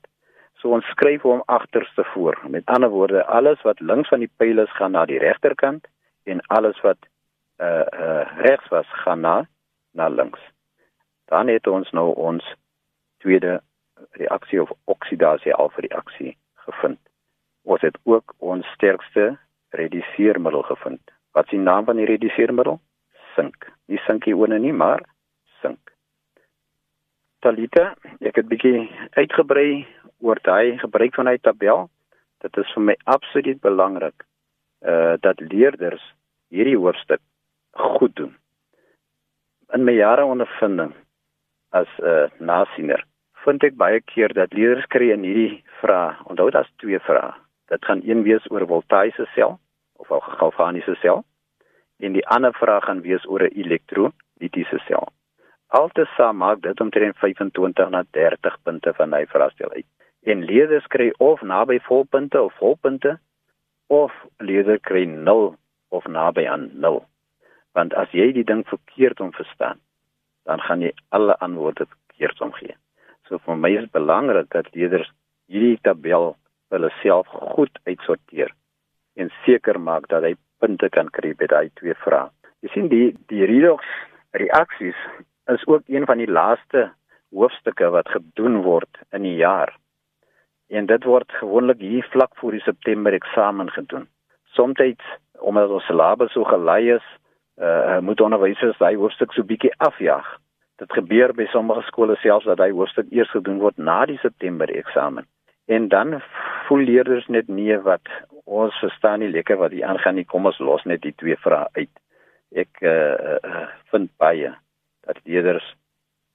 So 0.57 0.73
ons 0.73 0.87
skryf 0.89 1.21
hom 1.21 1.43
agterste 1.45 2.03
voor. 2.13 2.39
Met 2.49 2.65
ander 2.73 2.89
woorde, 2.89 3.21
alles 3.25 3.61
wat 3.61 3.83
links 3.85 4.09
van 4.09 4.23
die 4.25 4.31
pyl 4.41 4.63
is 4.63 4.73
gaan 4.79 4.97
na 4.97 5.03
die 5.05 5.19
regterkant 5.21 5.85
en 6.25 6.41
alles 6.57 6.81
wat 6.81 6.97
uh 7.61 7.85
uh 8.05 8.23
regs 8.47 8.71
was 8.73 8.89
gaan 9.03 9.21
na 9.21 9.35
na 9.93 10.07
links. 10.09 10.41
Dan 11.29 11.53
het 11.53 11.67
ons 11.67 11.91
nou 11.91 12.07
ons 12.15 12.55
tweede 13.21 13.61
reaksie 14.17 14.61
of 14.61 14.73
oksidasie 14.83 15.53
alfa 15.53 15.85
reaksie 15.85 16.33
gevind. 16.65 16.99
Ons 17.61 17.81
het 17.81 18.01
ook 18.03 18.33
ons 18.37 18.73
sterkste 18.73 19.37
rediseermiddel 19.69 20.61
gevind. 20.61 21.01
Wat 21.31 21.45
is 21.45 21.49
die 21.59 21.61
naam 21.61 21.85
van 21.85 22.01
die 22.01 22.09
rediseermiddel? 22.09 22.79
Sink. 23.35 23.67
Nie 23.87 23.99
sinkione 24.05 24.59
nie, 24.59 24.73
maar 24.73 25.03
sink. 25.61 25.91
Talita, 27.43 27.93
ek 28.25 28.39
het 28.41 28.47
bietjie 28.49 28.87
uitgebrei 29.19 29.85
oor 30.23 30.39
daai 30.47 30.77
gebruik 30.81 31.15
van 31.19 31.29
hy 31.29 31.37
tabel. 31.43 31.85
Dit 32.41 32.57
is 32.61 32.71
vir 32.75 32.87
my 32.91 32.95
absoluut 33.05 33.61
belangrik 33.61 34.25
uh 34.85 35.15
dat 35.21 35.39
leerders 35.41 36.03
hierdie 36.53 36.77
hoofstuk 36.77 37.21
goed 37.75 38.15
doen. 38.15 38.33
In 39.73 39.83
my 39.83 39.95
jare 39.97 40.25
ondervinding 40.25 40.93
as 41.71 41.87
'n 41.99 42.05
uh, 42.05 42.29
nasiener, 42.39 43.03
vind 43.43 43.63
ek 43.63 43.77
baie 43.77 44.01
keer 44.01 44.33
dat 44.33 44.53
leerders 44.53 44.85
kry 44.87 45.11
in 45.11 45.23
hierdie 45.23 45.63
vrae, 45.81 46.15
onthou 46.29 46.49
daar's 46.49 46.71
twee 46.77 46.99
vrae. 46.99 47.33
Dit 47.67 47.85
gaan 47.85 48.01
een 48.05 48.23
wees 48.23 48.45
oor 48.51 48.67
voltaïese 48.67 49.25
sel 49.35 49.59
of 49.95 50.11
'n 50.11 50.21
galvaniese 50.39 50.95
sel 51.01 51.25
en 52.05 52.13
die 52.13 52.25
ander 52.35 52.53
vraag 52.53 52.85
gaan 52.85 53.01
wees 53.01 53.25
oor 53.25 53.43
'n 53.43 53.57
elektrolitiese 53.61 54.79
sel. 54.87 55.07
Altesaam 55.67 56.37
maak 56.37 56.61
dit 56.61 56.81
omtrent 56.81 57.17
25 57.17 57.89
na 57.89 58.03
30 58.11 58.57
punte 58.63 58.93
van 58.93 59.13
hy 59.13 59.25
vraestel 59.25 59.71
uit. 59.71 59.87
En 60.23 60.45
leerders 60.45 60.87
kry 60.87 61.13
of 61.17 61.41
naby 61.41 61.79
volpunte 61.79 62.41
of 62.41 62.53
volpunte 62.53 63.19
of 63.87 64.13
leerders 64.37 64.81
kry 64.81 65.03
0 65.05 65.55
of 65.89 66.07
naby 66.07 66.47
aan 66.47 66.69
0. 66.73 67.05
Want 67.71 67.93
as 67.93 68.11
jy 68.11 68.31
die 68.31 68.43
ding 68.43 68.63
verkeerd 68.67 69.19
om 69.19 69.33
verstaan, 69.33 69.79
dan 70.43 70.61
gaan 70.61 70.81
jy 70.81 70.93
alle 71.09 71.37
antwoorde 71.37 71.85
verkeerd 71.85 72.41
omgee. 72.41 72.75
So 73.27 73.37
vir 73.37 73.57
my 73.57 73.71
is 73.77 73.89
belangrik 73.91 74.49
dat 74.49 74.73
leerders 74.73 75.11
hierdie 75.47 75.79
tabel 75.81 76.35
hulle 76.69 76.89
self 77.01 77.27
goed 77.27 77.79
uitsorteer 77.83 78.53
en 79.15 79.31
seker 79.45 79.79
maak 79.79 80.07
dat 80.07 80.23
hy 80.23 80.35
punte 80.65 80.89
kan 80.89 81.13
kry 81.13 81.35
by 81.37 81.49
daai 81.53 81.69
twee 81.79 81.93
vrae. 82.01 82.29
Jy 82.65 82.73
sien 82.73 82.89
die 82.89 83.07
die 83.29 83.45
redox 83.45 83.85
reaksies 84.41 84.97
is 85.53 85.65
ook 85.69 85.85
een 85.87 86.05
van 86.09 86.17
die 86.17 86.31
laaste 86.31 86.87
hoofstukke 87.35 87.91
wat 87.93 88.09
gedoen 88.09 88.63
word 88.65 89.01
in 89.13 89.27
die 89.27 89.35
jaar. 89.37 89.75
En 90.73 90.87
dit 90.89 91.03
word 91.05 91.29
gewoonlik 91.41 91.83
hier 91.83 92.07
vlak 92.09 92.33
voor 92.41 92.55
die 92.57 92.63
September 92.65 93.13
eksamen 93.13 93.69
gedoen. 93.75 94.07
Somstyds 94.57 95.05
omdat 95.45 95.69
ons 95.69 95.85
syllabus 95.85 96.33
so 96.33 96.47
gelei 96.47 96.95
is, 96.95 97.05
uh 97.61 97.99
moet 97.99 98.21
onderwysers 98.21 98.77
daai 98.81 98.95
hoofstuk 98.95 99.33
so 99.33 99.43
bietjie 99.43 99.73
afjaag. 99.77 100.25
Dit 100.81 100.91
gebeur 100.93 101.33
by 101.35 101.45
sommige 101.51 101.85
skole 101.87 102.15
selfs 102.23 102.49
dat 102.49 102.57
daai 102.57 102.71
hoofstuk 102.71 103.11
eers 103.11 103.31
gedoen 103.31 103.61
word 103.61 103.77
na 103.77 104.05
die 104.09 104.17
September 104.23 104.71
eksamen. 104.71 105.27
En 105.65 105.87
dan 105.87 106.21
voel 106.67 106.83
leerders 106.85 107.27
net 107.27 107.47
nee 107.47 107.77
wat 107.79 108.09
ons 108.43 108.75
verstaan 108.79 109.19
nie 109.19 109.29
lekker 109.29 109.57
wat 109.57 109.71
hier 109.71 109.85
aangaan 109.85 110.15
nie. 110.15 110.25
Kom 110.25 110.45
ons 110.45 110.59
los 110.59 110.83
net 110.85 111.01
die 111.01 111.15
twee 111.17 111.37
vrae 111.41 111.65
uit. 111.79 111.91
Ek 112.53 112.81
uh, 112.81 113.39
uh 113.41 113.65
vind 113.91 114.11
baie 114.21 114.53
dat 115.07 115.19
leerders 115.23 115.65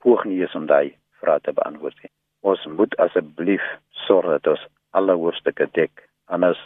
poog 0.03 0.25
nie 0.27 0.41
is 0.43 0.55
om 0.55 0.67
daai 0.67 0.97
vrae 1.21 1.39
te 1.39 1.53
beantwoord 1.55 2.03
nie. 2.03 2.11
Ons 2.41 2.65
moet 2.65 2.95
asseblief 3.05 3.63
sorg 4.05 4.27
dat 4.35 4.51
ons 4.53 4.67
alle 4.97 5.15
hoofstukke 5.15 5.69
dek. 5.77 6.03
Anders 6.27 6.59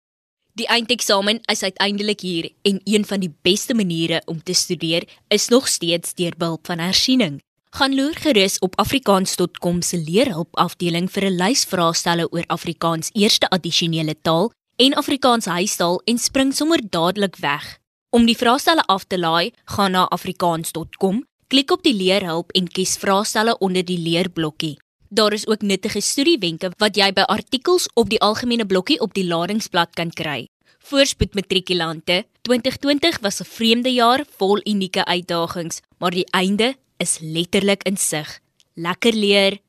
Die 0.53 0.67
eindeksamen 0.67 1.39
is 1.47 1.63
uiteindelik 1.63 2.19
hier 2.19 2.51
en 2.61 2.81
een 2.83 3.05
van 3.05 3.19
die 3.19 3.31
beste 3.41 3.73
maniere 3.73 4.21
om 4.25 4.43
te 4.43 4.53
studeer 4.53 5.07
is 5.27 5.47
nog 5.47 5.67
steeds 5.67 6.13
deur 6.13 6.33
behulp 6.37 6.65
van 6.65 6.79
hersiening. 6.79 7.39
Gaan 7.71 7.95
loer 7.95 8.15
gerus 8.15 8.59
op 8.59 8.75
afrikaans.com 8.75 9.81
se 9.81 9.97
leerhulp 9.97 10.55
afdeling 10.59 11.11
vir 11.11 11.23
'n 11.25 11.37
lys 11.37 11.63
vraestelle 11.63 12.27
oor 12.31 12.43
Afrikaans 12.47 13.09
eerste 13.13 13.49
addisionele 13.49 14.15
taal 14.21 14.51
en 14.75 14.93
Afrikaans 14.93 15.45
huistaal 15.45 16.01
en 16.05 16.17
spring 16.17 16.53
sommer 16.55 16.79
dadelik 16.89 17.35
weg. 17.35 17.79
Om 18.09 18.25
die 18.25 18.37
vraestelle 18.37 18.83
af 18.83 19.03
te 19.03 19.19
laai, 19.19 19.53
gaan 19.65 19.91
na 19.91 20.07
afrikaans.com, 20.07 21.25
klik 21.51 21.71
op 21.75 21.83
die 21.83 21.95
leerhulp 21.95 22.53
en 22.55 22.69
kies 22.71 22.95
vraestelle 23.01 23.57
onder 23.59 23.83
die 23.83 23.99
leerblokkie. 23.99 24.77
Daar 25.11 25.33
is 25.35 25.43
ook 25.51 25.65
nuttige 25.67 25.99
studiewenke 25.99 26.69
wat 26.79 26.95
jy 26.95 27.09
by 27.11 27.25
artikels 27.27 27.89
op 27.99 28.07
die 28.09 28.21
algemene 28.23 28.63
blokkie 28.65 29.01
op 29.03 29.11
die 29.17 29.25
ladingsblad 29.27 29.91
kan 29.99 30.13
kry. 30.15 30.45
Voorspoed 30.87 31.35
matrikulante, 31.35 32.23
2020 32.47 33.19
was 33.19 33.41
'n 33.41 33.51
vreemde 33.57 33.91
jaar 33.91 34.23
vol 34.37 34.61
unieke 34.63 35.03
uitdagings, 35.05 35.81
maar 35.99 36.11
die 36.11 36.25
einde 36.31 36.75
is 36.97 37.17
letterlik 37.19 37.83
in 37.83 37.97
sig. 37.97 38.39
Lekker 38.75 39.13
leer. 39.13 39.59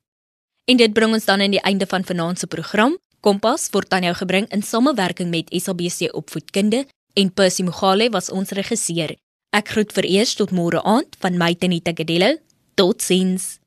En 0.64 0.76
dit 0.76 0.92
bring 0.92 1.12
ons 1.12 1.24
dan 1.24 1.40
aan 1.40 1.50
die 1.50 1.60
einde 1.60 1.86
van 1.86 2.04
vanaand 2.04 2.38
se 2.38 2.46
program. 2.46 2.98
Kompas 3.20 3.68
word 3.70 3.92
aan 3.92 4.02
jou 4.02 4.14
gebring 4.14 4.46
in 4.50 4.62
samewerking 4.62 5.30
met 5.30 5.50
SABC 5.62 6.14
Opvoedkunde 6.14 6.86
en 7.12 7.32
Percy 7.32 7.62
Mogale 7.62 8.10
was 8.10 8.30
ons 8.30 8.50
regisseur. 8.50 9.16
Ek 9.52 9.68
groet 9.74 9.90
vir 9.92 10.06
eers 10.08 10.30
tot 10.38 10.52
môre 10.56 10.80
aand 10.88 11.18
van 11.20 11.34
my 11.36 11.52
Tenita 11.60 11.92
Kadello. 11.92 12.38
Totsiens. 12.80 13.58